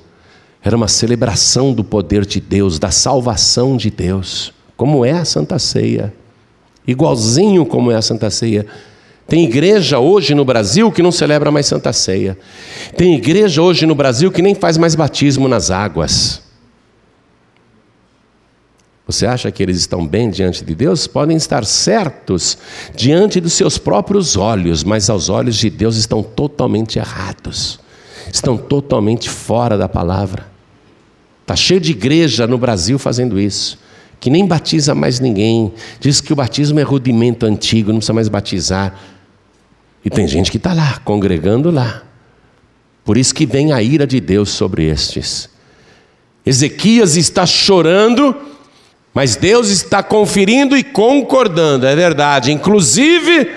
[0.63, 5.57] Era uma celebração do poder de Deus, da salvação de Deus, como é a Santa
[5.57, 6.13] Ceia.
[6.85, 8.65] Igualzinho como é a Santa Ceia.
[9.27, 12.37] Tem igreja hoje no Brasil que não celebra mais Santa Ceia.
[12.97, 16.41] Tem igreja hoje no Brasil que nem faz mais batismo nas águas.
[19.07, 21.07] Você acha que eles estão bem diante de Deus?
[21.07, 22.57] Podem estar certos
[22.95, 27.79] diante dos seus próprios olhos, mas aos olhos de Deus estão totalmente errados,
[28.31, 30.50] estão totalmente fora da palavra.
[31.51, 33.77] Está cheio de igreja no Brasil fazendo isso,
[34.21, 35.73] que nem batiza mais ninguém.
[35.99, 38.97] Diz que o batismo é rudimento antigo, não precisa mais batizar.
[40.05, 42.03] E tem gente que está lá, congregando lá.
[43.03, 45.49] Por isso que vem a ira de Deus sobre estes.
[46.45, 48.33] Ezequias está chorando,
[49.13, 52.53] mas Deus está conferindo e concordando, é verdade.
[52.53, 53.51] Inclusive,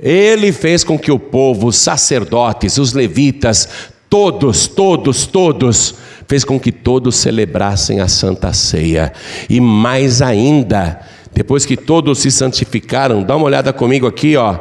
[0.00, 3.68] ele fez com que o povo, os sacerdotes, os levitas,
[4.08, 5.94] todos, todos, todos,
[6.26, 9.12] fez com que todos celebrassem a Santa Ceia.
[9.48, 11.00] E mais ainda,
[11.32, 14.58] depois que todos se santificaram, dá uma olhada comigo aqui, ó,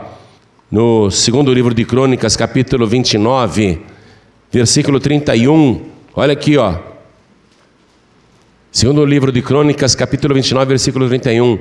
[0.71, 3.79] no segundo livro de Crônicas, capítulo 29,
[4.51, 5.82] versículo 31.
[6.15, 6.75] Olha aqui, ó.
[8.71, 11.60] Segundo livro de Crônicas, capítulo 29, versículo 31.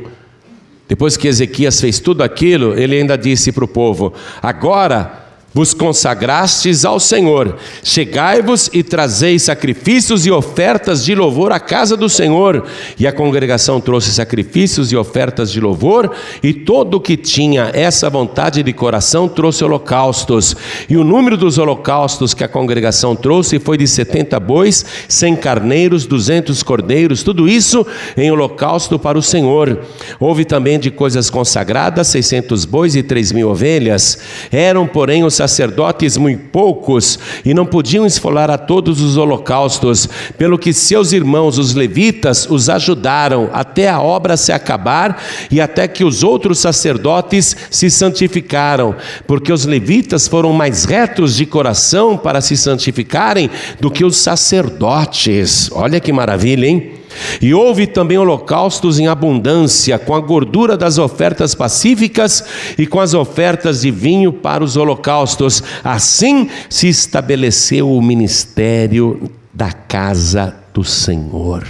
[0.89, 5.22] Depois que Ezequias fez tudo aquilo, ele ainda disse para o povo: Agora
[5.55, 7.57] vos consagrastes ao Senhor.
[7.83, 12.65] Chegai-vos e trazei sacrifícios e ofertas de louvor à casa do Senhor.
[12.99, 16.11] E a congregação trouxe sacrifícios e ofertas de louvor,
[16.43, 20.57] e todo o que tinha essa vontade de coração trouxe holocaustos.
[20.89, 26.07] E o número dos holocaustos que a congregação trouxe foi de setenta bois, cem carneiros,
[26.07, 27.87] duzentos cordeiros, tudo isso
[28.17, 29.81] em holocausto para o Senhor.
[30.19, 34.19] Houve também de coisas consagradas seiscentos bois e três mil ovelhas.
[34.51, 40.57] Eram, porém, os sacerdotes muito poucos e não podiam esfolar a todos os holocaustos, pelo
[40.57, 46.05] que seus irmãos, os levitas, os ajudaram até a obra se acabar e até que
[46.05, 48.95] os outros sacerdotes se santificaram,
[49.27, 53.51] porque os levitas foram mais retos de coração para se santificarem
[53.81, 55.71] do que os sacerdotes.
[55.73, 57.02] Olha que maravilha, hein?
[57.41, 62.45] E houve também holocaustos em abundância, com a gordura das ofertas pacíficas
[62.79, 65.63] e com as ofertas de vinho para os holocaustos.
[65.83, 71.67] Assim se estabeleceu o ministério da casa do Senhor.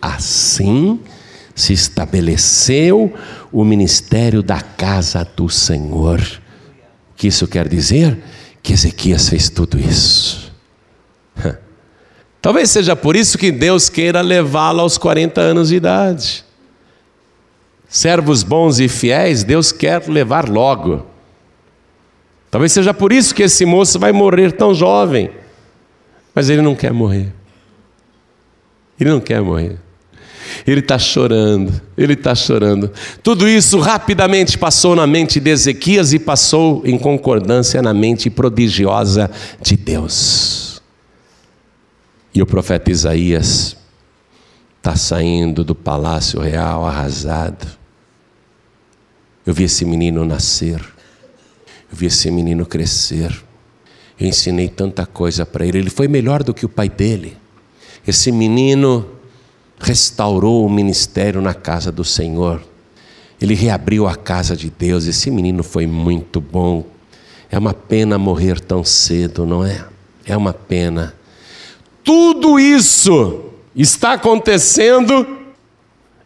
[0.00, 1.00] Assim
[1.54, 3.12] se estabeleceu
[3.50, 6.20] o ministério da casa do Senhor.
[6.20, 8.18] O que isso quer dizer?
[8.62, 10.52] Que Ezequias fez tudo isso.
[12.46, 16.44] Talvez seja por isso que Deus queira levá-lo aos 40 anos de idade.
[17.88, 21.04] Servos bons e fiéis, Deus quer levar logo.
[22.48, 25.28] Talvez seja por isso que esse moço vai morrer tão jovem.
[26.32, 27.32] Mas ele não quer morrer.
[29.00, 29.76] Ele não quer morrer.
[30.64, 32.92] Ele está chorando, ele está chorando.
[33.24, 39.28] Tudo isso rapidamente passou na mente de Ezequias e passou em concordância na mente prodigiosa
[39.60, 40.65] de Deus.
[42.36, 43.78] E o profeta Isaías
[44.76, 47.66] está saindo do palácio real arrasado.
[49.46, 50.78] Eu vi esse menino nascer,
[51.90, 53.42] eu vi esse menino crescer.
[54.20, 57.38] Eu ensinei tanta coisa para ele, ele foi melhor do que o pai dele.
[58.06, 59.12] Esse menino
[59.80, 62.62] restaurou o ministério na casa do Senhor.
[63.40, 65.06] Ele reabriu a casa de Deus.
[65.06, 66.84] Esse menino foi muito bom.
[67.50, 69.86] É uma pena morrer tão cedo, não é?
[70.26, 71.15] É uma pena.
[72.06, 75.26] Tudo isso está acontecendo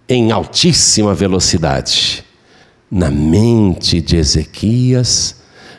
[0.06, 2.22] em altíssima velocidade
[2.90, 5.36] na mente de Ezequias,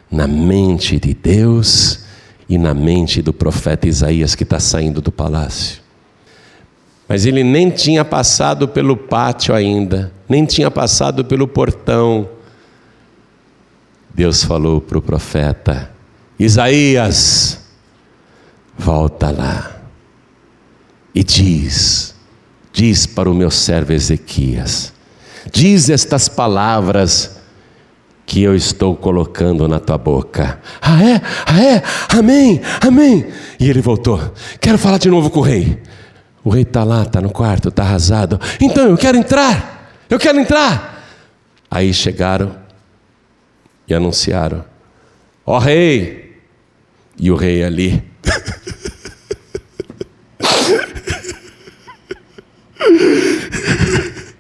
[0.10, 2.00] na mente de Deus
[2.50, 5.84] e na mente do profeta Isaías que está saindo do palácio.
[7.08, 12.28] Mas ele nem tinha passado pelo pátio ainda, nem tinha passado pelo portão.
[14.12, 15.92] Deus falou para o profeta:
[16.40, 17.60] Isaías,
[18.80, 19.81] volta lá
[21.14, 22.16] e diz,
[22.72, 24.94] diz para o meu servo Ezequias,
[25.52, 27.42] diz estas palavras
[28.26, 30.60] que eu estou colocando na tua boca.
[30.82, 31.22] Ah, é?
[31.46, 31.84] Ah, é?
[32.18, 33.28] Amém, amém.
[33.60, 34.34] E ele voltou.
[34.62, 35.82] Quero falar de novo com o rei.
[36.44, 38.40] O rei está lá, está no quarto, está arrasado.
[38.60, 41.06] Então eu quero entrar, eu quero entrar.
[41.70, 42.56] Aí chegaram
[43.88, 44.64] e anunciaram:
[45.46, 46.40] Ó oh, rei!
[47.20, 48.02] E o rei ali.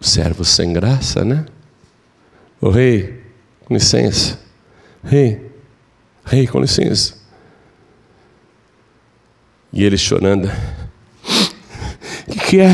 [0.00, 1.46] servo sem graça, né?
[2.60, 3.22] O rei,
[3.64, 4.38] com licença.
[5.02, 5.50] Rei,
[6.24, 7.20] rei, com licença.
[9.72, 10.50] E ele chorando
[12.28, 12.72] que, que é?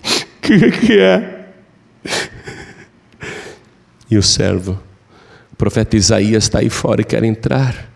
[0.40, 1.40] que, que é?
[4.10, 4.80] E o servo,
[5.52, 7.90] o profeta Isaías está aí fora e quer entrar.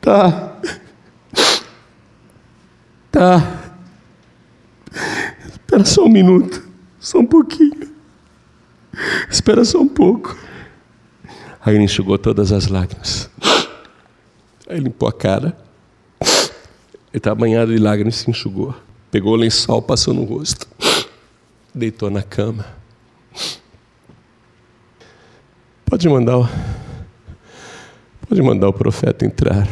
[0.00, 0.56] Tá.
[3.10, 3.55] Tá.
[5.76, 6.66] Espera só um minuto.
[6.98, 7.90] Só um pouquinho.
[9.30, 10.34] Espera só um pouco.
[11.60, 13.28] Aí ele enxugou todas as lágrimas.
[14.66, 15.54] Aí limpou a cara.
[16.18, 18.74] Ele estava banhado de lágrimas e se enxugou.
[19.10, 20.66] Pegou o lençol, passou no rosto.
[21.74, 22.64] Deitou na cama.
[25.84, 26.48] Pode mandar o,
[28.26, 29.68] pode mandar o profeta entrar.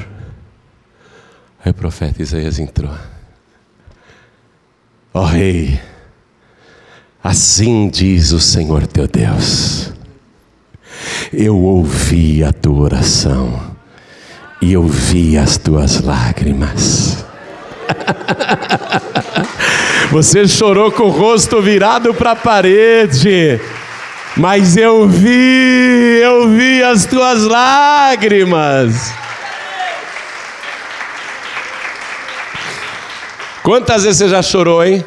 [1.64, 2.94] Aí o profeta Isaías entrou.
[5.14, 5.80] Ó oh, rei,
[7.24, 9.90] assim diz o Senhor teu Deus.
[11.32, 13.74] Eu ouvi a tua oração
[14.60, 17.24] e eu vi as tuas lágrimas.
[20.12, 23.58] Você chorou com o rosto virado para a parede,
[24.36, 29.10] mas eu vi, eu vi as tuas lágrimas.
[33.62, 35.02] Quantas vezes você já chorou, hein?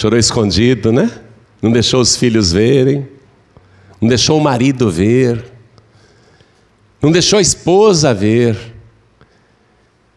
[0.00, 1.10] Chorou escondido, né?
[1.60, 3.06] Não deixou os filhos verem,
[4.00, 5.44] não deixou o marido ver,
[7.02, 8.56] não deixou a esposa ver.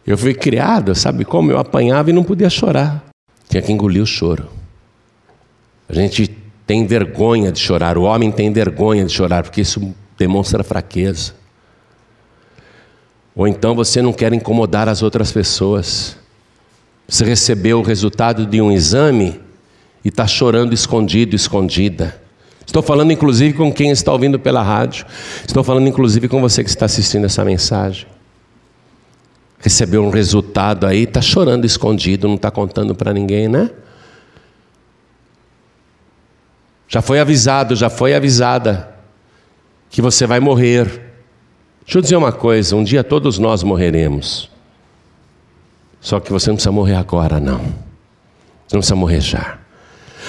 [0.08, 1.52] Eu fui criado, sabe como?
[1.52, 3.04] Eu apanhava e não podia chorar.
[3.50, 4.48] Tinha que engolir o choro.
[5.90, 6.34] A gente
[6.66, 11.34] tem vergonha de chorar, o homem tem vergonha de chorar, porque isso demonstra fraqueza.
[13.36, 16.16] Ou então você não quer incomodar as outras pessoas.
[17.06, 19.44] Você recebeu o resultado de um exame
[20.04, 22.22] e está chorando escondido, escondida.
[22.66, 25.06] Estou falando inclusive com quem está ouvindo pela rádio.
[25.46, 28.08] Estou falando inclusive com você que está assistindo essa mensagem
[29.64, 33.72] recebeu um resultado aí, está chorando escondido, não está contando para ninguém, né?
[36.86, 38.94] Já foi avisado, já foi avisada
[39.90, 40.86] que você vai morrer.
[41.86, 44.52] Deixa eu dizer uma coisa: um dia todos nós morreremos.
[46.02, 47.60] Só que você não precisa morrer agora, não.
[48.68, 49.60] Você não precisa morrer já.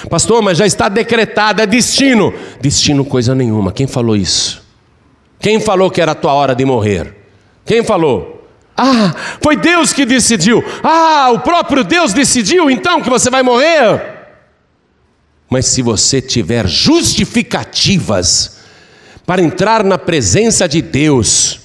[0.09, 2.33] Pastor, mas já está decretado, é destino.
[2.61, 3.71] Destino, coisa nenhuma.
[3.71, 4.63] Quem falou isso?
[5.39, 7.15] Quem falou que era a tua hora de morrer?
[7.65, 8.47] Quem falou?
[8.77, 10.63] Ah, foi Deus que decidiu.
[10.83, 14.15] Ah, o próprio Deus decidiu então que você vai morrer.
[15.49, 18.57] Mas se você tiver justificativas
[19.25, 21.61] para entrar na presença de Deus,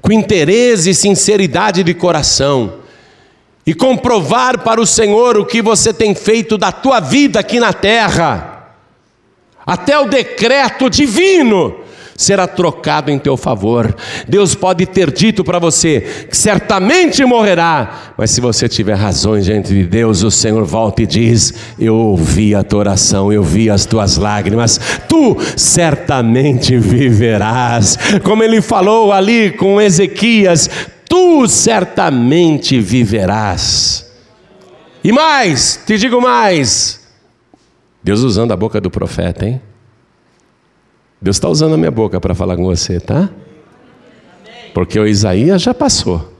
[0.00, 2.81] com interesse e sinceridade de coração,
[3.66, 7.72] e comprovar para o Senhor o que você tem feito da tua vida aqui na
[7.72, 8.74] terra,
[9.64, 11.82] até o decreto divino
[12.16, 13.94] será trocado em teu favor.
[14.28, 19.72] Deus pode ter dito para você que certamente morrerá, mas se você tiver razões diante
[19.72, 23.84] de Deus, o Senhor volta e diz: Eu ouvi a tua oração, eu vi as
[23.84, 27.98] tuas lágrimas, tu certamente viverás.
[28.22, 30.70] Como ele falou ali com Ezequias:
[31.12, 34.10] Tu certamente viverás.
[35.04, 37.06] E mais, te digo mais,
[38.02, 39.60] Deus usando a boca do profeta, hein?
[41.20, 43.28] Deus está usando a minha boca para falar com você, tá?
[44.72, 46.32] Porque o Isaías já passou.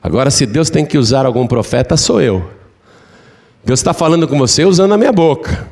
[0.00, 2.48] Agora, se Deus tem que usar algum profeta, sou eu.
[3.64, 5.66] Deus está falando com você usando a minha boca.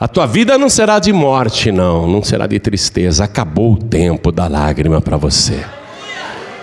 [0.00, 3.24] A tua vida não será de morte, não, não será de tristeza.
[3.24, 5.62] Acabou o tempo da lágrima para você.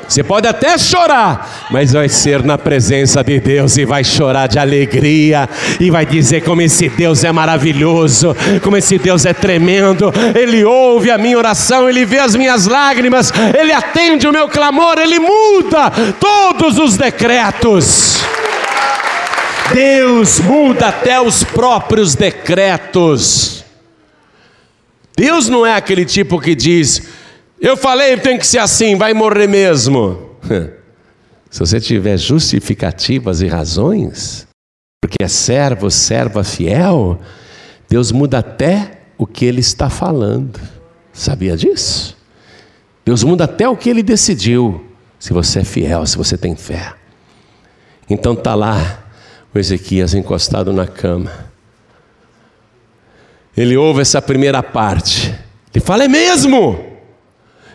[0.09, 4.57] Você pode até chorar, mas vai ser na presença de Deus e vai chorar de
[4.57, 5.47] alegria
[5.79, 10.11] e vai dizer como esse Deus é maravilhoso, como esse Deus é tremendo.
[10.33, 14.97] Ele ouve a minha oração, ele vê as minhas lágrimas, ele atende o meu clamor,
[14.97, 18.17] ele muda todos os decretos.
[19.71, 23.63] Deus muda até os próprios decretos.
[25.15, 27.03] Deus não é aquele tipo que diz:
[27.67, 30.37] eu falei, tem que ser assim, vai morrer mesmo.
[31.49, 34.47] Se você tiver justificativas e razões,
[35.01, 37.19] porque é servo, serva fiel,
[37.89, 40.59] Deus muda até o que ele está falando.
[41.11, 42.15] Sabia disso?
[43.03, 44.85] Deus muda até o que ele decidiu,
[45.17, 46.93] se você é fiel, se você tem fé.
[48.07, 49.05] Então está lá
[49.53, 51.31] o Ezequias encostado na cama.
[53.57, 55.35] Ele ouve essa primeira parte.
[55.73, 56.88] Ele fala: É mesmo?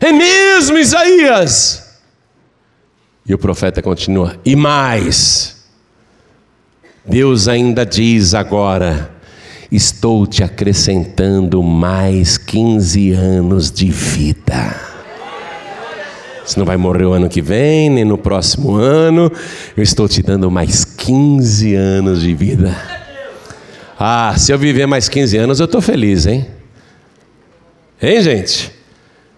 [0.00, 2.00] É mesmo, Isaías?
[3.26, 5.64] E o profeta continua: E mais,
[7.04, 9.10] Deus ainda diz agora:
[9.70, 14.94] Estou te acrescentando mais 15 anos de vida.
[16.44, 19.32] Você não vai morrer o ano que vem, nem no próximo ano.
[19.74, 22.76] Eu estou te dando mais 15 anos de vida.
[23.98, 26.46] Ah, se eu viver mais 15 anos, eu estou feliz, hein?
[28.02, 28.73] Hein, gente?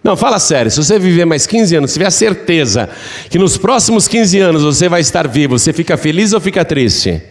[0.03, 2.89] Não, fala sério, se você viver mais 15 anos, se tiver certeza
[3.29, 7.21] que nos próximos 15 anos você vai estar vivo, você fica feliz ou fica triste?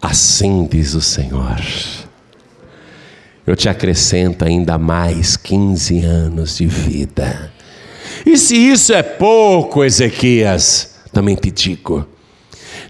[0.00, 1.60] Assim diz o Senhor.
[3.46, 7.52] Eu te acrescento ainda mais 15 anos de vida.
[8.24, 12.06] E se isso é pouco, Ezequias, também te digo: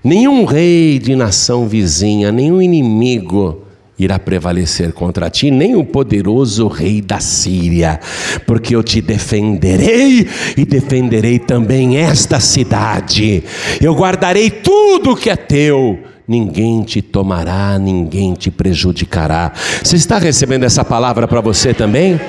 [0.05, 3.62] nenhum rei de nação vizinha, nenhum inimigo
[4.05, 8.01] irá prevalecer contra ti, nem o poderoso rei da Síria,
[8.47, 13.45] porque eu te defenderei e defenderei também esta cidade.
[13.81, 15.99] Eu guardarei tudo que é teu.
[16.27, 19.53] Ninguém te tomará, ninguém te prejudicará.
[19.83, 22.21] Você está recebendo essa palavra para você também?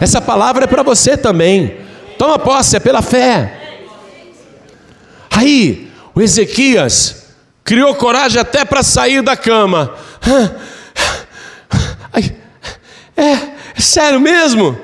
[0.00, 1.74] Essa palavra é para você também.
[2.18, 3.54] Toma posse, é pela fé.
[5.30, 7.28] Aí, o Ezequias
[7.64, 9.94] criou coragem até para sair da cama.
[13.18, 13.32] É,
[13.76, 14.78] é sério mesmo?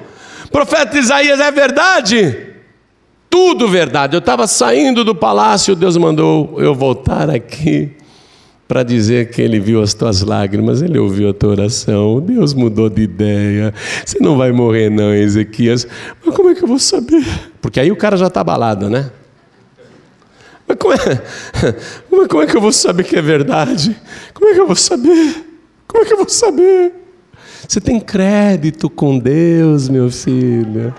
[0.50, 2.36] Profeta Isaías, é verdade?
[3.30, 4.16] Tudo verdade.
[4.16, 7.92] Eu estava saindo do palácio, Deus mandou eu voltar aqui
[8.66, 12.90] para dizer que ele viu as tuas lágrimas, ele ouviu a tua oração, Deus mudou
[12.90, 13.72] de ideia.
[14.04, 15.86] Você não vai morrer, não, Ezequias.
[16.24, 17.24] Mas como é que eu vou saber?
[17.62, 19.12] Porque aí o cara já está abalado, né?
[20.66, 20.98] Mas como é,
[22.10, 23.96] mas como é que eu vou saber que é verdade?
[24.32, 25.44] Como é que eu vou saber?
[25.86, 27.03] Como é que eu vou saber?
[27.68, 30.94] Você tem crédito com Deus, meu filho.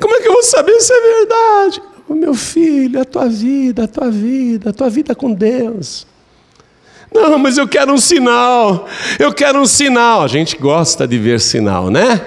[0.00, 1.82] Como é que eu vou saber se é verdade?
[2.08, 6.06] Oh, meu filho, a tua vida, a tua vida, a tua vida com Deus.
[7.12, 8.88] Não, mas eu quero um sinal.
[9.18, 10.22] Eu quero um sinal.
[10.22, 12.20] A gente gosta de ver sinal, né?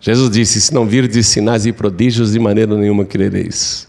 [0.00, 3.86] Jesus disse: Se não de sinais e prodígios, de maneira nenhuma crereis.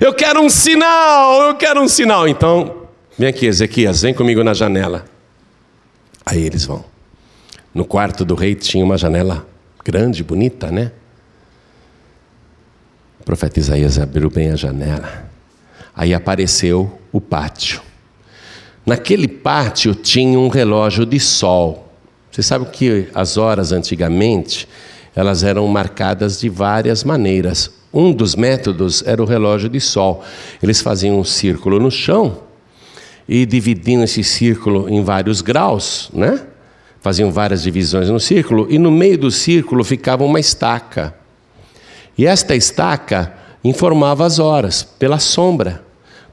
[0.00, 2.28] Eu quero um sinal, eu quero um sinal.
[2.28, 5.04] Então, vem aqui, Ezequias, vem comigo na janela.
[6.26, 6.91] Aí eles vão.
[7.74, 9.46] No quarto do rei tinha uma janela
[9.84, 10.92] grande, bonita, né?
[13.20, 15.30] O profeta Isaías abriu bem a janela.
[15.94, 17.80] Aí apareceu o pátio.
[18.84, 21.92] Naquele pátio tinha um relógio de sol.
[22.30, 24.68] Você sabe que as horas antigamente
[25.14, 27.70] elas eram marcadas de várias maneiras.
[27.92, 30.24] Um dos métodos era o relógio de sol.
[30.62, 32.38] Eles faziam um círculo no chão
[33.28, 36.40] e dividiam esse círculo em vários graus, né?
[37.02, 41.14] Faziam várias divisões no círculo, e no meio do círculo ficava uma estaca.
[42.16, 43.34] E esta estaca
[43.64, 45.82] informava as horas pela sombra.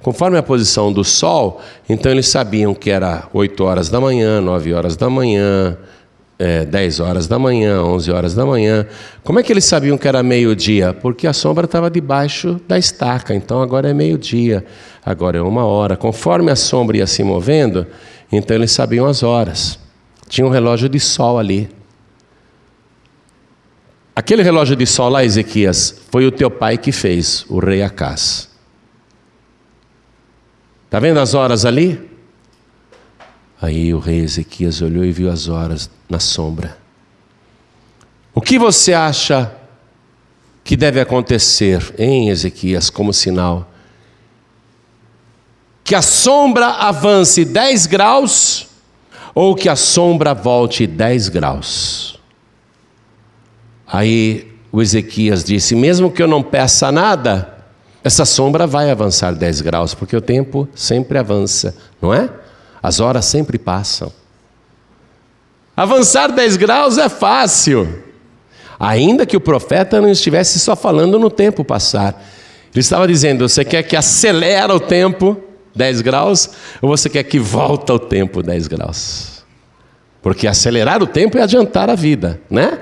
[0.02, 1.60] Conforme a posição do sol,
[1.90, 5.78] então eles sabiam que era 8 horas da manhã, 9 horas da manhã,
[6.38, 8.88] é, 10 horas da manhã, 11 horas da manhã.
[9.24, 10.94] Como é que eles sabiam que era meio-dia?
[10.94, 14.64] Porque a sombra estava debaixo da estaca, então agora é meio-dia,
[15.06, 15.98] agora é uma hora.
[15.98, 17.86] Conforme a sombra ia se movendo,
[18.32, 19.89] então eles sabiam as horas.
[20.30, 21.68] Tinha um relógio de sol ali.
[24.16, 28.48] Aquele relógio de sol lá, Ezequias, foi o teu pai que fez, o rei Acás.
[30.86, 32.10] Está vendo as horas ali?
[33.60, 36.78] Aí o rei Ezequias olhou e viu as horas na sombra.
[38.34, 39.52] O que você acha
[40.64, 43.68] que deve acontecer em Ezequias como sinal?
[45.84, 48.69] Que a sombra avance 10 graus
[49.34, 52.20] ou que a sombra volte 10 graus?
[53.88, 57.58] Aí o Ezequias disse: Mesmo que eu não peça nada,
[58.04, 62.30] essa sombra vai avançar 10 graus, porque o tempo sempre avança, não é?
[62.82, 64.12] As horas sempre passam.
[65.76, 68.04] Avançar 10 graus é fácil,
[68.80, 72.22] ainda que o profeta não estivesse só falando no tempo passar.
[72.72, 75.42] Ele estava dizendo: você quer que acelera o tempo
[75.80, 76.50] 10 graus,
[76.82, 79.46] ou você quer que volta o tempo 10 graus?
[80.22, 82.78] Porque acelerar o tempo é adiantar a vida, né?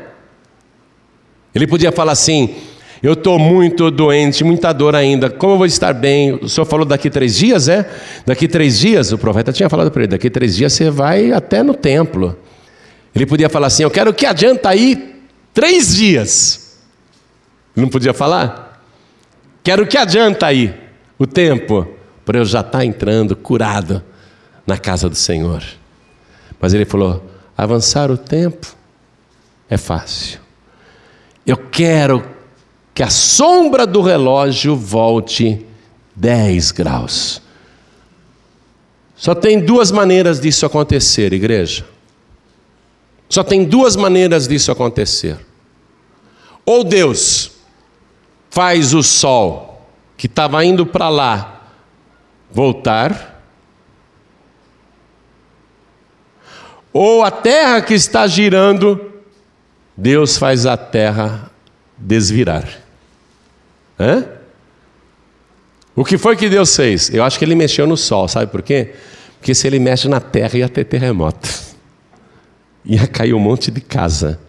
[1.53, 2.55] Ele podia falar assim:
[3.01, 5.29] eu estou muito doente, muita dor ainda.
[5.29, 6.33] Como eu vou estar bem?
[6.41, 7.87] O senhor falou daqui três dias, é?
[8.25, 11.61] Daqui três dias, o profeta tinha falado para ele: daqui três dias você vai até
[11.61, 12.35] no templo.
[13.13, 15.21] Ele podia falar assim: Eu quero que adianta aí
[15.53, 16.79] três dias.
[17.75, 18.81] Não podia falar?
[19.63, 20.73] Quero que adianta aí
[21.19, 21.96] o tempo
[22.27, 24.03] para eu já estar tá entrando curado
[24.65, 25.63] na casa do Senhor.
[26.59, 27.23] Mas ele falou:
[27.57, 28.67] avançar o tempo
[29.69, 30.41] é fácil.
[31.45, 32.21] Eu quero
[32.93, 35.65] que a sombra do relógio volte
[36.17, 37.41] 10 graus.
[39.15, 41.85] Só tem duas maneiras disso acontecer, igreja.
[43.29, 45.37] Só tem duas maneiras disso acontecer.
[46.65, 47.51] Ou Deus
[48.49, 51.56] faz o sol que estava indo para lá
[52.57, 53.39] voltar,
[56.91, 59.21] ou a terra que está girando,
[59.95, 61.51] Deus faz a terra
[61.95, 62.67] desvirar.
[63.99, 64.25] Hã?
[65.95, 67.13] O que foi que Deus fez?
[67.13, 68.95] Eu acho que ele mexeu no sol, sabe por quê?
[69.37, 71.47] Porque se ele mexe na terra ia ter terremoto.
[72.83, 74.39] Ia cair um monte de casa.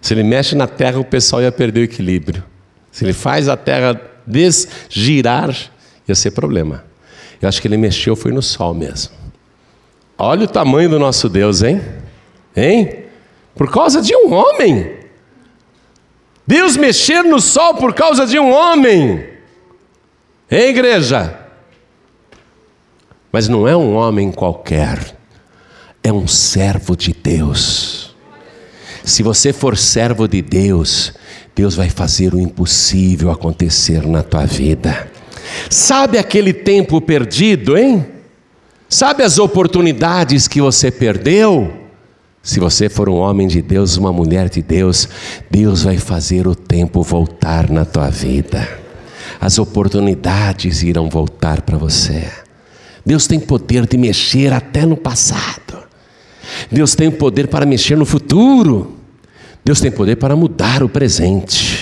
[0.00, 2.42] Se ele mexe na terra, o pessoal ia perder o equilíbrio.
[2.90, 5.54] Se ele faz a terra desgirar,
[6.08, 6.82] ia ser problema.
[7.44, 9.12] Eu acho que ele mexeu foi no sol mesmo.
[10.16, 11.78] Olha o tamanho do nosso Deus, hein?
[12.56, 13.04] Hein?
[13.54, 14.96] Por causa de um homem.
[16.46, 19.28] Deus mexer no sol por causa de um homem.
[20.50, 21.38] Hein, igreja?
[23.30, 25.14] Mas não é um homem qualquer,
[26.02, 28.16] é um servo de Deus.
[29.04, 31.12] Se você for servo de Deus,
[31.54, 35.12] Deus vai fazer o impossível acontecer na tua vida.
[35.68, 38.06] Sabe aquele tempo perdido, hein?
[38.88, 41.72] Sabe as oportunidades que você perdeu?
[42.42, 45.08] Se você for um homem de Deus, uma mulher de Deus,
[45.50, 48.68] Deus vai fazer o tempo voltar na tua vida.
[49.40, 52.30] As oportunidades irão voltar para você.
[53.04, 55.84] Deus tem poder de mexer até no passado.
[56.70, 58.94] Deus tem poder para mexer no futuro.
[59.64, 61.73] Deus tem poder para mudar o presente.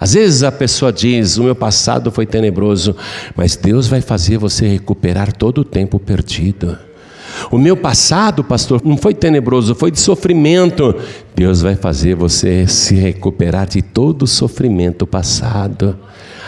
[0.00, 2.96] Às vezes a pessoa diz: O meu passado foi tenebroso,
[3.36, 6.78] mas Deus vai fazer você recuperar todo o tempo perdido.
[7.50, 10.94] O meu passado, pastor, não foi tenebroso, foi de sofrimento.
[11.34, 15.96] Deus vai fazer você se recuperar de todo o sofrimento passado.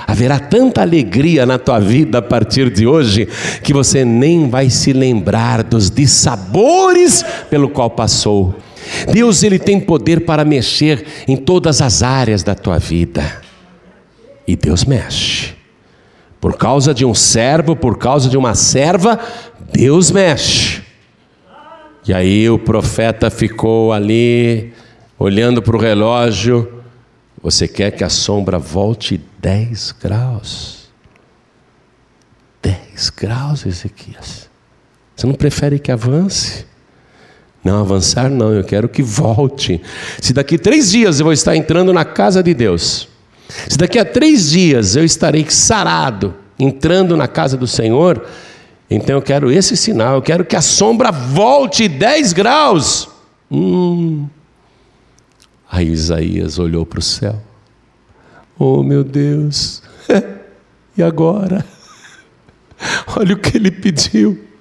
[0.06, 3.28] Haverá tanta alegria na tua vida a partir de hoje
[3.62, 8.54] que você nem vai se lembrar dos dissabores pelo qual passou.
[9.12, 13.40] Deus ele tem poder para mexer em todas as áreas da tua vida.
[14.46, 15.54] E Deus mexe.
[16.40, 19.18] Por causa de um servo, por causa de uma serva,
[19.72, 20.82] Deus mexe.
[22.06, 24.72] E aí o profeta ficou ali,
[25.18, 26.82] olhando para o relógio.
[27.40, 30.90] Você quer que a sombra volte 10 graus?
[32.60, 34.50] 10 graus, Ezequias.
[35.14, 36.66] Você não prefere que avance?
[37.64, 39.80] Não, avançar não, eu quero que volte.
[40.20, 43.08] Se daqui três dias eu vou estar entrando na casa de Deus,
[43.68, 48.26] se daqui a três dias eu estarei sarado, entrando na casa do Senhor,
[48.90, 53.08] então eu quero esse sinal, eu quero que a sombra volte 10 graus.
[53.50, 54.26] Hum.
[55.70, 57.40] Aí Isaías olhou para o céu.
[58.58, 59.82] Oh meu Deus,
[60.96, 61.64] e agora?
[63.16, 64.51] Olha o que ele pediu.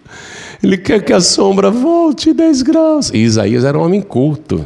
[0.64, 3.10] Ele quer que a sombra volte 10 graus.
[3.14, 4.66] E Isaías era um homem culto.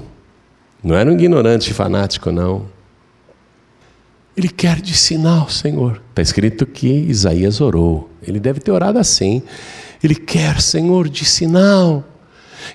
[0.83, 2.65] Não era um ignorante fanático, não.
[4.35, 6.01] Ele quer de sinal, Senhor.
[6.09, 8.09] Está escrito que Isaías orou.
[8.21, 9.41] Ele deve ter orado assim.
[10.03, 12.03] Ele quer, Senhor, de sinal.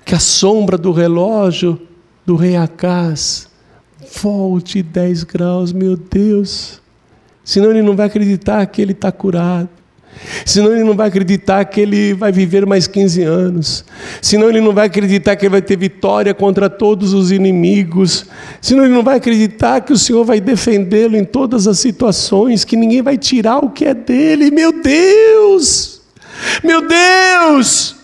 [0.05, 1.81] Que a sombra do relógio
[2.25, 3.51] do rei Acás
[4.23, 6.81] volte 10 graus, meu Deus.
[7.45, 9.69] Senão ele não vai acreditar que ele está curado.
[10.45, 13.85] Senão ele não vai acreditar que ele vai viver mais 15 anos.
[14.21, 18.27] Senão ele não vai acreditar que ele vai ter vitória contra todos os inimigos.
[18.61, 22.77] Senão ele não vai acreditar que o Senhor vai defendê-lo em todas as situações, que
[22.77, 24.51] ninguém vai tirar o que é dele.
[24.51, 26.01] Meu Deus!
[26.63, 27.97] Meu Deus!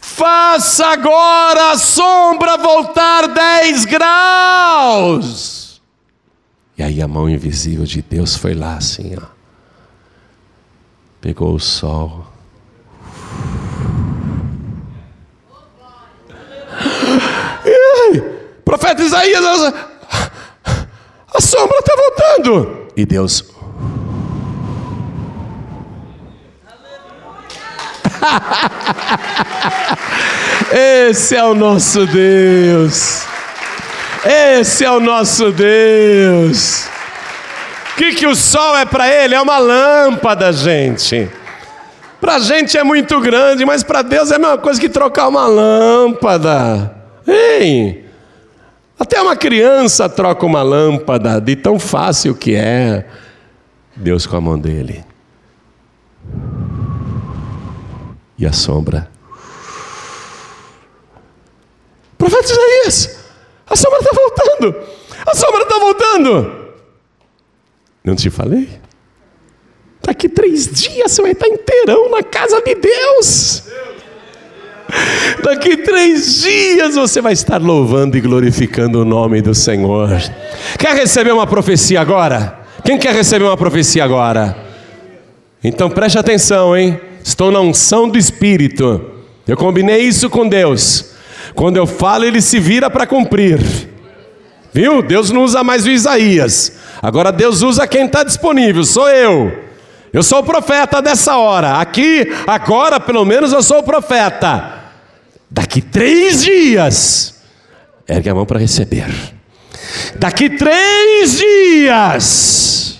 [0.00, 5.80] Faça agora a sombra voltar 10 graus.
[6.76, 9.31] E aí a mão invisível de Deus foi lá assim, ó
[11.22, 12.26] pegou o sol.
[18.64, 19.72] Profeta Isaías,
[21.32, 22.88] a sombra está voltando.
[22.96, 23.44] E Deus.
[30.72, 33.22] Esse é o nosso Deus.
[34.24, 36.91] Esse é o nosso Deus.
[37.92, 39.34] O que, que o sol é para ele?
[39.34, 41.30] É uma lâmpada, gente.
[42.20, 45.28] Para a gente é muito grande, mas para Deus é a mesma coisa que trocar
[45.28, 46.94] uma lâmpada.
[47.26, 48.08] Ei!
[48.98, 53.06] Até uma criança troca uma lâmpada, de tão fácil que é.
[53.94, 55.04] Deus com a mão dele.
[58.38, 59.10] E a sombra.
[62.16, 63.18] Profeta Isaías,
[63.68, 64.76] a sombra está voltando.
[65.26, 66.61] A sombra está voltando.
[68.04, 68.68] Não te falei?
[70.02, 73.62] Daqui três dias você vai estar inteirão na casa de Deus.
[75.42, 80.10] Daqui três dias você vai estar louvando e glorificando o nome do Senhor.
[80.78, 82.60] Quer receber uma profecia agora?
[82.84, 84.56] Quem quer receber uma profecia agora?
[85.62, 87.00] Então preste atenção, hein?
[87.22, 89.10] Estou na unção do Espírito.
[89.46, 91.12] Eu combinei isso com Deus.
[91.54, 93.60] Quando eu falo, ele se vira para cumprir.
[94.72, 95.02] Viu?
[95.02, 96.72] Deus não usa mais o Isaías.
[97.02, 99.64] Agora Deus usa quem está disponível, sou eu.
[100.12, 101.80] Eu sou o profeta dessa hora.
[101.80, 104.80] Aqui, agora, pelo menos, eu sou o profeta.
[105.50, 107.34] Daqui três dias,
[108.06, 109.10] ergue a mão para receber.
[110.16, 112.91] Daqui três dias,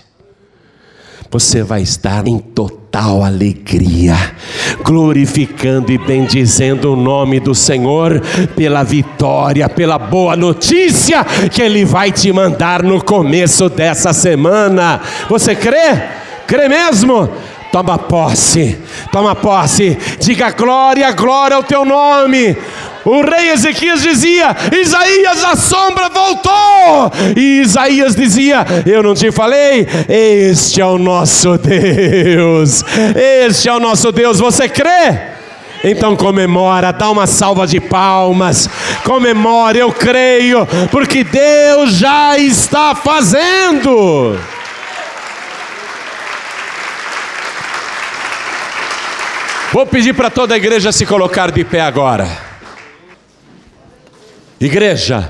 [1.32, 4.14] você vai estar em total alegria,
[4.84, 8.20] glorificando e bendizendo o nome do Senhor
[8.54, 15.00] pela vitória, pela boa notícia que Ele vai te mandar no começo dessa semana.
[15.30, 16.02] Você crê?
[16.46, 17.30] Crê mesmo?
[17.72, 18.78] Toma posse,
[19.10, 22.54] toma posse, diga glória, glória ao teu nome.
[23.04, 27.12] O rei Ezequias dizia: Isaías, a sombra voltou.
[27.36, 32.84] E Isaías dizia: Eu não te falei, este é o nosso Deus,
[33.48, 34.38] este é o nosso Deus.
[34.38, 35.32] Você crê?
[35.84, 38.70] Então comemora, dá uma salva de palmas,
[39.04, 44.38] comemora, eu creio, porque Deus já está fazendo.
[49.72, 52.51] Vou pedir para toda a igreja se colocar de pé agora.
[54.64, 55.28] Igreja,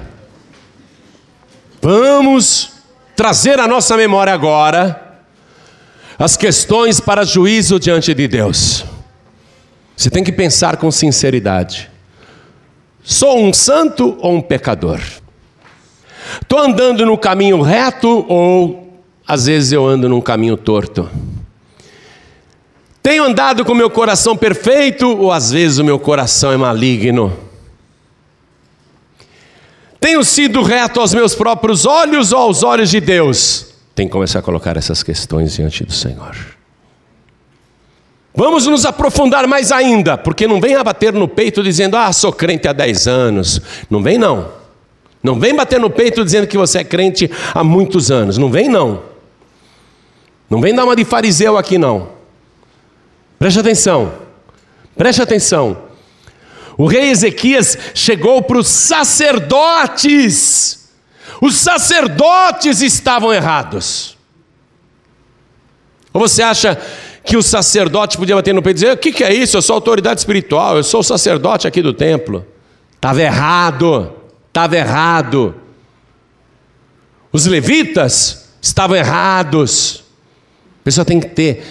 [1.80, 2.70] vamos
[3.16, 5.20] trazer à nossa memória agora
[6.18, 8.84] as questões para juízo diante de Deus.
[9.96, 11.90] Você tem que pensar com sinceridade:
[13.02, 15.00] sou um santo ou um pecador?
[16.42, 21.10] Estou andando no caminho reto ou às vezes eu ando num caminho torto?
[23.02, 27.50] Tenho andado com meu coração perfeito ou às vezes o meu coração é maligno?
[30.02, 33.68] Tenho sido reto aos meus próprios olhos ou aos olhos de Deus?
[33.94, 36.36] Tem que começar a colocar essas questões diante do Senhor.
[38.34, 42.66] Vamos nos aprofundar mais ainda, porque não vem bater no peito dizendo, ah, sou crente
[42.66, 43.62] há 10 anos.
[43.88, 44.50] Não vem não.
[45.22, 48.36] Não vem bater no peito dizendo que você é crente há muitos anos.
[48.36, 49.02] Não vem não.
[50.50, 52.08] Não vem dar uma de fariseu aqui não.
[53.38, 54.12] Preste atenção,
[54.96, 55.91] preste atenção.
[56.76, 60.10] O rei Ezequias chegou para os sacerdotes,
[61.40, 64.16] os sacerdotes estavam errados.
[66.12, 66.78] Ou você acha
[67.24, 69.56] que o sacerdote podia bater no peito e dizer: O que, que é isso?
[69.56, 72.46] Eu sou autoridade espiritual, eu sou o sacerdote aqui do templo.
[72.94, 74.12] Estava errado,
[74.48, 75.54] estava errado.
[77.32, 80.04] Os levitas estavam errados.
[80.80, 81.64] A pessoa tem que ter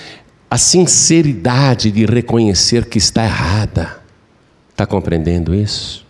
[0.49, 4.01] a sinceridade de reconhecer que está errada.
[4.72, 6.05] Está compreendendo isso?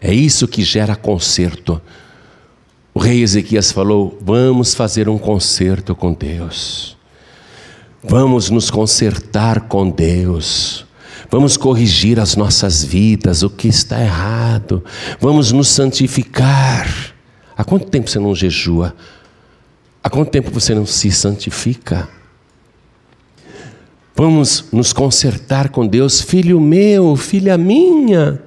[0.00, 1.80] É isso que gera conserto.
[2.94, 6.96] O rei Ezequias falou: vamos fazer um conserto com Deus.
[8.02, 10.84] Vamos nos consertar com Deus.
[11.30, 14.84] Vamos corrigir as nossas vidas, o que está errado.
[15.20, 17.14] Vamos nos santificar.
[17.56, 18.94] Há quanto tempo você não jejua?
[20.02, 22.08] Há quanto tempo você não se santifica?
[24.14, 28.42] Vamos nos consertar com Deus, filho meu, filha minha.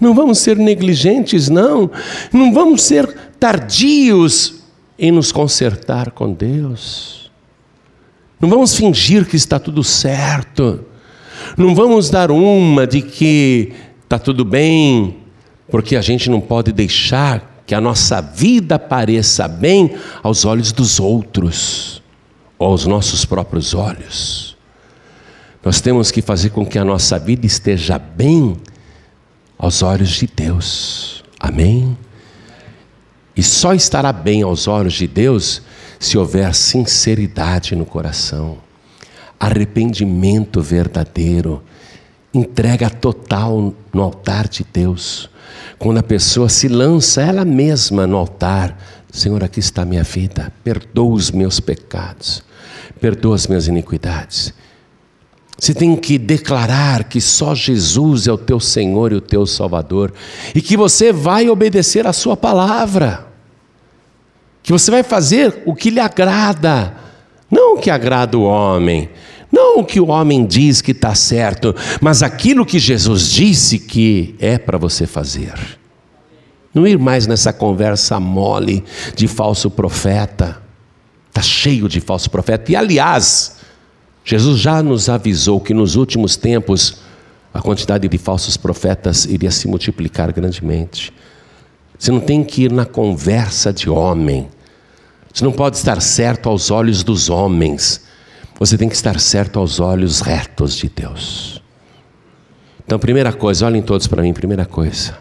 [0.00, 1.90] Não vamos ser negligentes, não.
[2.32, 3.06] Não vamos ser
[3.38, 4.56] tardios
[4.98, 7.30] em nos consertar com Deus.
[8.40, 10.84] Não vamos fingir que está tudo certo.
[11.56, 13.72] Não vamos dar uma de que
[14.04, 15.16] está tudo bem,
[15.70, 20.98] porque a gente não pode deixar que a nossa vida pareça bem aos olhos dos
[20.98, 22.02] outros
[22.58, 24.47] ou aos nossos próprios olhos.
[25.68, 28.56] Nós temos que fazer com que a nossa vida esteja bem
[29.58, 31.22] aos olhos de Deus.
[31.38, 31.94] Amém?
[33.36, 35.60] E só estará bem aos olhos de Deus
[36.00, 38.56] se houver sinceridade no coração,
[39.38, 41.62] arrependimento verdadeiro,
[42.32, 45.28] entrega total no altar de Deus.
[45.78, 48.74] Quando a pessoa se lança ela mesma no altar,
[49.12, 52.42] Senhor, aqui está a minha vida, perdoa os meus pecados,
[52.98, 54.54] perdoa as minhas iniquidades
[55.58, 60.12] você tem que declarar que só Jesus é o teu Senhor e o teu Salvador,
[60.54, 63.26] e que você vai obedecer a Sua palavra,
[64.62, 66.94] que você vai fazer o que lhe agrada,
[67.50, 69.10] não o que agrada o homem,
[69.50, 74.36] não o que o homem diz que está certo, mas aquilo que Jesus disse que
[74.38, 75.54] é para você fazer.
[76.72, 78.84] Não ir mais nessa conversa mole
[79.16, 80.62] de falso profeta,
[81.30, 83.57] está cheio de falso profeta, e aliás,
[84.28, 86.98] Jesus já nos avisou que nos últimos tempos
[87.54, 91.14] a quantidade de falsos profetas iria se multiplicar grandemente.
[91.98, 94.46] Você não tem que ir na conversa de homem.
[95.32, 98.04] Você não pode estar certo aos olhos dos homens.
[98.58, 101.62] Você tem que estar certo aos olhos retos de Deus.
[102.84, 105.16] Então, primeira coisa, olhem todos para mim, primeira coisa,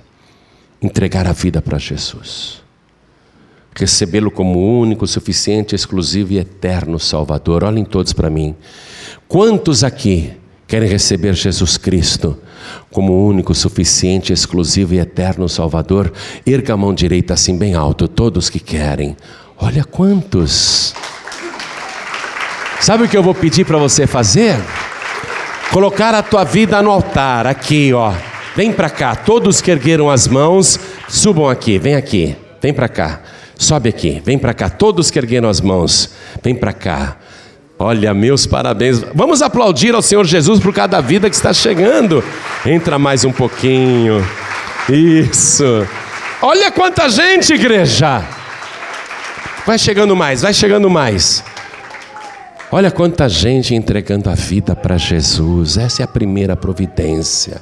[0.82, 2.62] entregar a vida para Jesus.
[3.74, 7.64] Recebê-lo como único, suficiente, exclusivo e eterno Salvador.
[7.64, 8.54] Olhem todos para mim.
[9.28, 10.34] Quantos aqui
[10.68, 12.38] querem receber Jesus Cristo
[12.92, 16.12] como único, suficiente, exclusivo e eterno Salvador?
[16.46, 19.16] Erga a mão direita assim bem alto, todos que querem.
[19.58, 20.94] Olha quantos.
[22.80, 24.56] Sabe o que eu vou pedir para você fazer?
[25.72, 28.14] Colocar a tua vida no altar, aqui, ó.
[28.56, 33.22] Vem para cá, todos que ergueram as mãos, subam aqui, vem aqui, vem para cá.
[33.56, 36.12] Sobe aqui, vem para cá, todos que ergueram as mãos,
[36.44, 37.18] vem para cá.
[37.80, 39.04] Olha, meus parabéns.
[39.14, 42.24] Vamos aplaudir ao Senhor Jesus por cada vida que está chegando.
[42.66, 44.26] Entra mais um pouquinho.
[44.90, 45.88] Isso.
[46.42, 48.24] Olha quanta gente, igreja.
[49.66, 51.44] Vai chegando mais, vai chegando mais.
[52.72, 55.78] Olha quanta gente entregando a vida para Jesus.
[55.78, 57.62] Essa é a primeira providência.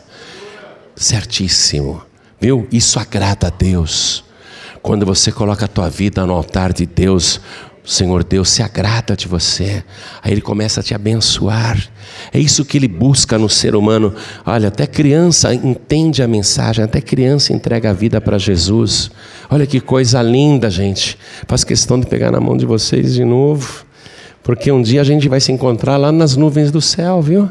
[0.95, 2.01] Certíssimo.
[2.39, 2.67] Viu?
[2.71, 4.23] Isso agrada a Deus.
[4.81, 7.41] Quando você coloca a tua vida no altar de Deus,
[7.85, 9.83] o Senhor Deus se agrada de você,
[10.23, 11.77] aí Ele começa a te abençoar.
[12.33, 14.11] É isso que Ele busca no ser humano.
[14.43, 19.11] Olha, até criança entende a mensagem, até criança entrega a vida para Jesus.
[19.51, 21.15] Olha que coisa linda, gente.
[21.47, 23.85] Faço questão de pegar na mão de vocês de novo,
[24.41, 27.47] porque um dia a gente vai se encontrar lá nas nuvens do céu, viu?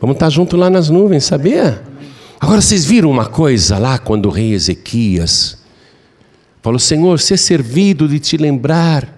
[0.00, 1.82] Vamos estar junto lá nas nuvens, sabia?
[2.40, 5.58] Agora vocês viram uma coisa lá quando o rei Ezequias
[6.62, 9.15] falou: Senhor, ser servido de te lembrar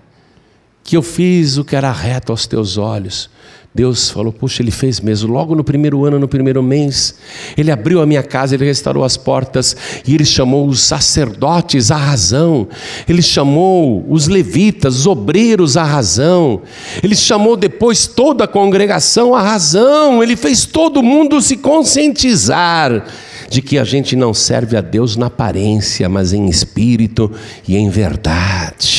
[0.83, 3.31] que eu fiz o que era reto aos teus olhos.
[3.74, 5.33] Deus falou: Puxa, ele fez mesmo.
[5.33, 7.14] Logo no primeiro ano, no primeiro mês,
[7.57, 9.76] ele abriu a minha casa, ele restaurou as portas
[10.07, 12.66] e ele chamou os sacerdotes à razão,
[13.09, 16.62] ele chamou os levitas, os obreiros à razão,
[17.03, 23.07] ele chamou depois toda a congregação à razão, ele fez todo mundo se conscientizar
[23.49, 27.31] de que a gente não serve a Deus na aparência, mas em espírito
[27.66, 28.97] e em verdade.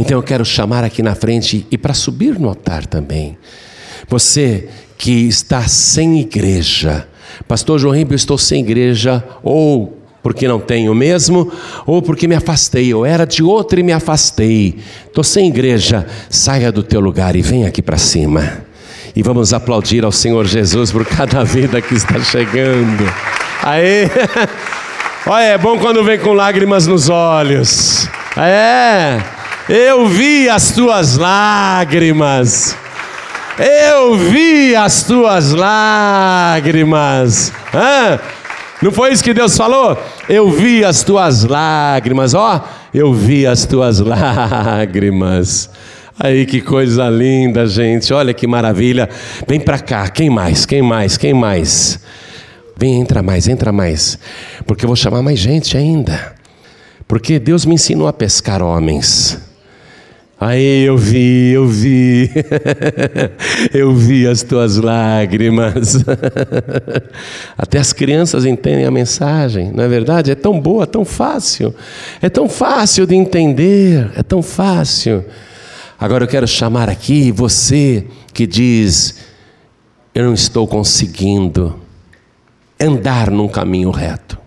[0.00, 3.36] Então eu quero chamar aqui na frente e para subir no altar também.
[4.08, 7.06] Você que está sem igreja,
[7.46, 11.52] Pastor João Ribeiro, estou sem igreja, ou porque não tenho mesmo,
[11.84, 14.78] ou porque me afastei, eu era de outra e me afastei.
[15.06, 18.64] Estou sem igreja, saia do teu lugar e venha aqui para cima.
[19.14, 23.04] E vamos aplaudir ao Senhor Jesus por cada vida que está chegando.
[23.62, 24.08] Aê!
[25.28, 28.08] Olha, é bom quando vem com lágrimas nos olhos.
[28.34, 29.39] É.
[29.72, 32.76] Eu vi as tuas lágrimas.
[33.56, 37.52] Eu vi as tuas lágrimas.
[37.72, 38.18] Hã?
[38.82, 39.96] Não foi isso que Deus falou?
[40.28, 42.68] Eu vi as tuas lágrimas, ó.
[42.92, 45.70] Eu vi as tuas lágrimas.
[46.18, 48.12] Aí que coisa linda, gente.
[48.12, 49.08] Olha que maravilha.
[49.46, 50.08] Vem para cá.
[50.08, 50.66] Quem mais?
[50.66, 51.16] Quem mais?
[51.16, 52.00] Quem mais?
[52.76, 54.18] Vem, entra mais, entra mais.
[54.66, 56.34] Porque eu vou chamar mais gente ainda.
[57.06, 59.48] Porque Deus me ensinou a pescar homens.
[60.40, 62.30] Aí eu vi, eu vi,
[63.74, 66.02] eu vi as tuas lágrimas.
[67.58, 70.30] Até as crianças entendem a mensagem, não é verdade?
[70.30, 71.74] É tão boa, tão fácil,
[72.22, 75.22] é tão fácil de entender, é tão fácil.
[75.98, 79.16] Agora eu quero chamar aqui você que diz:
[80.14, 81.78] Eu não estou conseguindo
[82.80, 84.39] andar num caminho reto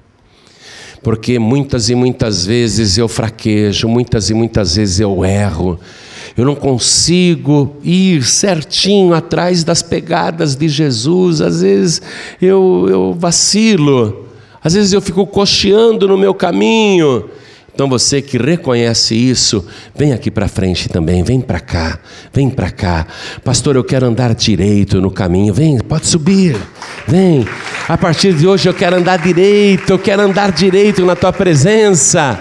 [1.04, 5.78] porque muitas e muitas vezes eu fraquejo, muitas e muitas vezes eu erro.
[6.36, 12.02] Eu não consigo ir certinho atrás das pegadas de Jesus, às vezes
[12.42, 14.28] eu, eu vacilo,
[14.64, 17.30] às vezes eu fico cocheando no meu caminho.
[17.74, 22.00] Então você que reconhece isso, vem aqui para frente também, vem para cá,
[22.32, 23.08] vem para cá.
[23.44, 25.54] Pastor, eu quero andar direito no caminho.
[25.54, 26.56] Vem, pode subir.
[27.08, 27.46] Vem.
[27.88, 32.40] A partir de hoje eu quero andar direito, eu quero andar direito na tua presença.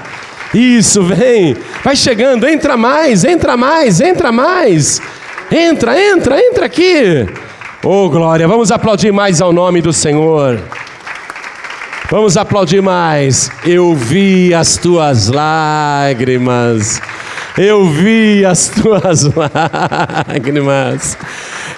[0.54, 1.56] Isso, vem.
[1.82, 5.02] Vai chegando, entra mais, entra mais, entra mais.
[5.50, 7.26] Entra, entra, entra aqui.
[7.82, 8.46] Oh, glória.
[8.46, 10.60] Vamos aplaudir mais ao nome do Senhor.
[12.08, 13.50] Vamos aplaudir mais.
[13.64, 17.00] Eu vi as tuas lágrimas.
[17.58, 21.16] Eu vi as tuas lágrimas.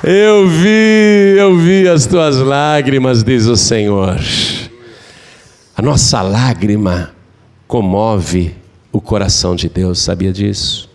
[0.06, 4.20] Eu vi, eu vi as tuas lágrimas, diz o Senhor.
[5.74, 7.14] A nossa lágrima
[7.66, 8.54] comove
[8.92, 10.90] o coração de Deus, sabia disso?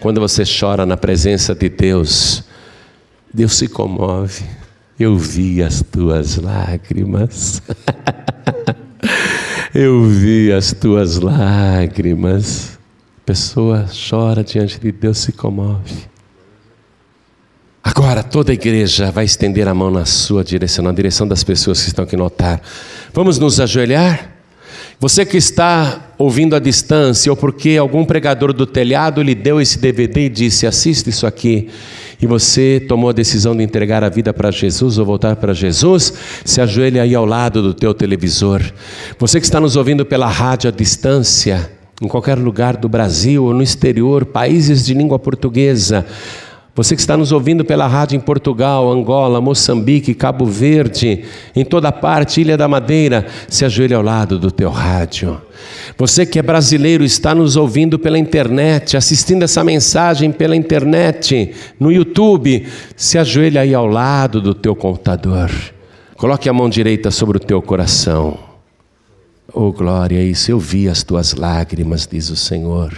[0.00, 2.42] Quando você chora na presença de Deus,
[3.34, 4.44] Deus se comove.
[4.98, 7.60] Eu vi as tuas lágrimas.
[9.74, 12.78] Eu vi as tuas lágrimas.
[13.18, 16.15] A pessoa chora diante de Deus, se comove.
[17.88, 21.80] Agora toda a igreja vai estender a mão na sua direção, na direção das pessoas
[21.80, 22.60] que estão aqui no altar.
[23.14, 24.28] Vamos nos ajoelhar?
[24.98, 29.78] Você que está ouvindo à distância, ou porque algum pregador do telhado lhe deu esse
[29.78, 31.68] DVD e disse: assista isso aqui,
[32.20, 36.12] e você tomou a decisão de entregar a vida para Jesus ou voltar para Jesus,
[36.44, 38.62] se ajoelhe aí ao lado do teu televisor.
[39.16, 41.70] Você que está nos ouvindo pela rádio à distância,
[42.02, 46.04] em qualquer lugar do Brasil ou no exterior, países de língua portuguesa,
[46.76, 51.24] você que está nos ouvindo pela rádio em Portugal, Angola, Moçambique, Cabo Verde,
[51.54, 55.40] em toda parte, Ilha da Madeira, se ajoelhe ao lado do teu rádio.
[55.96, 61.90] Você que é brasileiro está nos ouvindo pela internet, assistindo essa mensagem pela internet, no
[61.90, 65.50] YouTube, se ajoelhe aí ao lado do teu computador.
[66.18, 68.38] Coloque a mão direita sobre o teu coração.
[69.50, 72.92] Oh glória, isso eu vi as tuas lágrimas, diz o Senhor.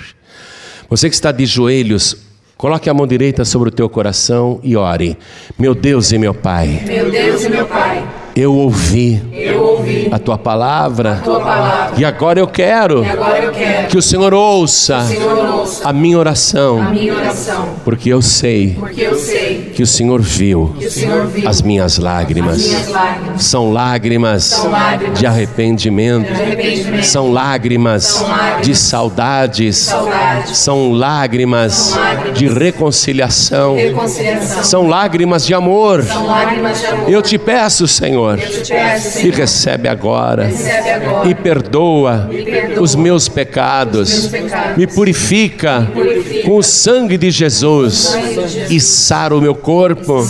[0.91, 2.28] Você que está de joelhos,
[2.59, 5.17] Coloque a mão direita sobre o teu coração e ore.
[5.57, 6.83] Meu Deus e meu Pai.
[6.85, 8.05] Meu Deus e meu Pai.
[8.35, 13.45] Eu ouvi, eu ouvi a, tua palavra, a tua palavra, e agora eu quero, agora
[13.45, 17.75] eu quero que o Senhor ouça, o Senhor ouça a, minha oração, a minha oração,
[17.85, 19.48] porque eu sei, porque eu sei
[19.79, 22.57] que o Senhor viu, que o Senhor viu as minhas lágrimas.
[22.57, 23.43] as minhas lágrimas.
[23.45, 27.07] São lágrimas, São lágrimas de, arrependimento, de arrependimento.
[27.07, 30.57] são lágrimas, São lágrimas de saudades, saudade.
[30.57, 31.97] são lágrimas,
[32.35, 34.65] de reconciliação, reconciliação.
[34.65, 36.03] são lágrimas de amor.
[36.03, 37.13] De.
[37.13, 42.97] Eu te peço, Senhor, te peço, e recebe agora recebe agora e perdoa perdoa os
[42.97, 44.77] meus pecados, os meus pecados.
[44.77, 48.71] me purifica purifica com o sangue de Jesus sangue de Jesus.
[48.73, 50.27] e sara o meu corpo, corpo.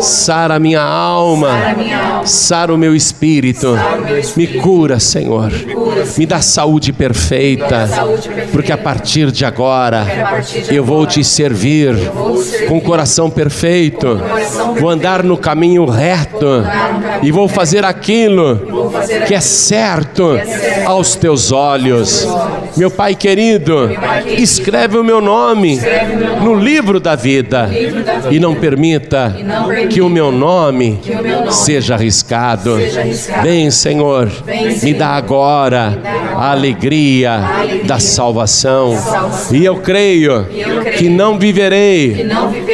[0.00, 1.48] sara a minha alma,
[2.26, 3.74] Sara o meu espírito,
[4.36, 5.50] me cura, Senhor,
[6.18, 7.88] me dá saúde perfeita,
[8.52, 10.06] porque a partir de agora
[10.70, 11.94] eu vou te servir
[12.68, 14.20] com coração perfeito,
[14.78, 16.62] vou andar no caminho reto
[17.22, 18.75] e vou fazer aquilo
[19.26, 20.38] que é certo
[20.84, 22.26] aos teus olhos.
[22.76, 23.90] Meu Pai querido,
[24.38, 25.80] escreve o meu nome
[26.42, 27.68] no livro da vida.
[28.30, 29.34] E não permita
[29.90, 31.00] que o meu nome
[31.50, 32.76] seja arriscado.
[33.42, 34.30] Vem, Senhor,
[34.82, 35.98] me dá agora
[36.34, 37.40] a alegria
[37.84, 38.96] da salvação.
[39.50, 40.46] E eu creio
[40.96, 42.26] que não viverei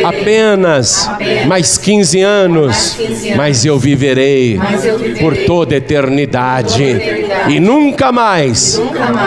[0.04, 1.08] apenas
[1.46, 4.02] mais 15 anos, mais 15 anos, mas eu viverei
[4.56, 7.31] mas eu viverei por toda a eternidade eternidade.
[7.48, 8.80] E nunca mais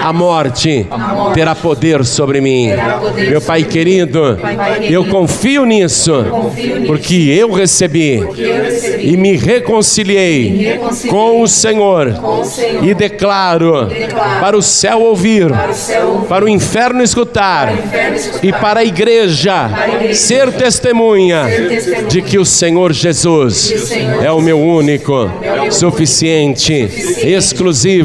[0.03, 0.85] a morte
[1.33, 2.69] terá poder sobre mim.
[3.29, 4.37] Meu Pai querido,
[4.81, 6.13] eu confio nisso,
[6.87, 8.21] porque eu recebi
[8.99, 12.13] e me reconciliei com o Senhor
[12.81, 13.89] e declaro
[14.39, 15.47] para o céu ouvir,
[16.27, 17.73] para o inferno escutar
[18.41, 19.69] e para a igreja
[20.13, 21.45] ser testemunha
[22.07, 23.73] de que o Senhor Jesus
[24.23, 25.29] é o meu único,
[25.69, 26.89] suficiente,
[27.23, 28.04] exclusivo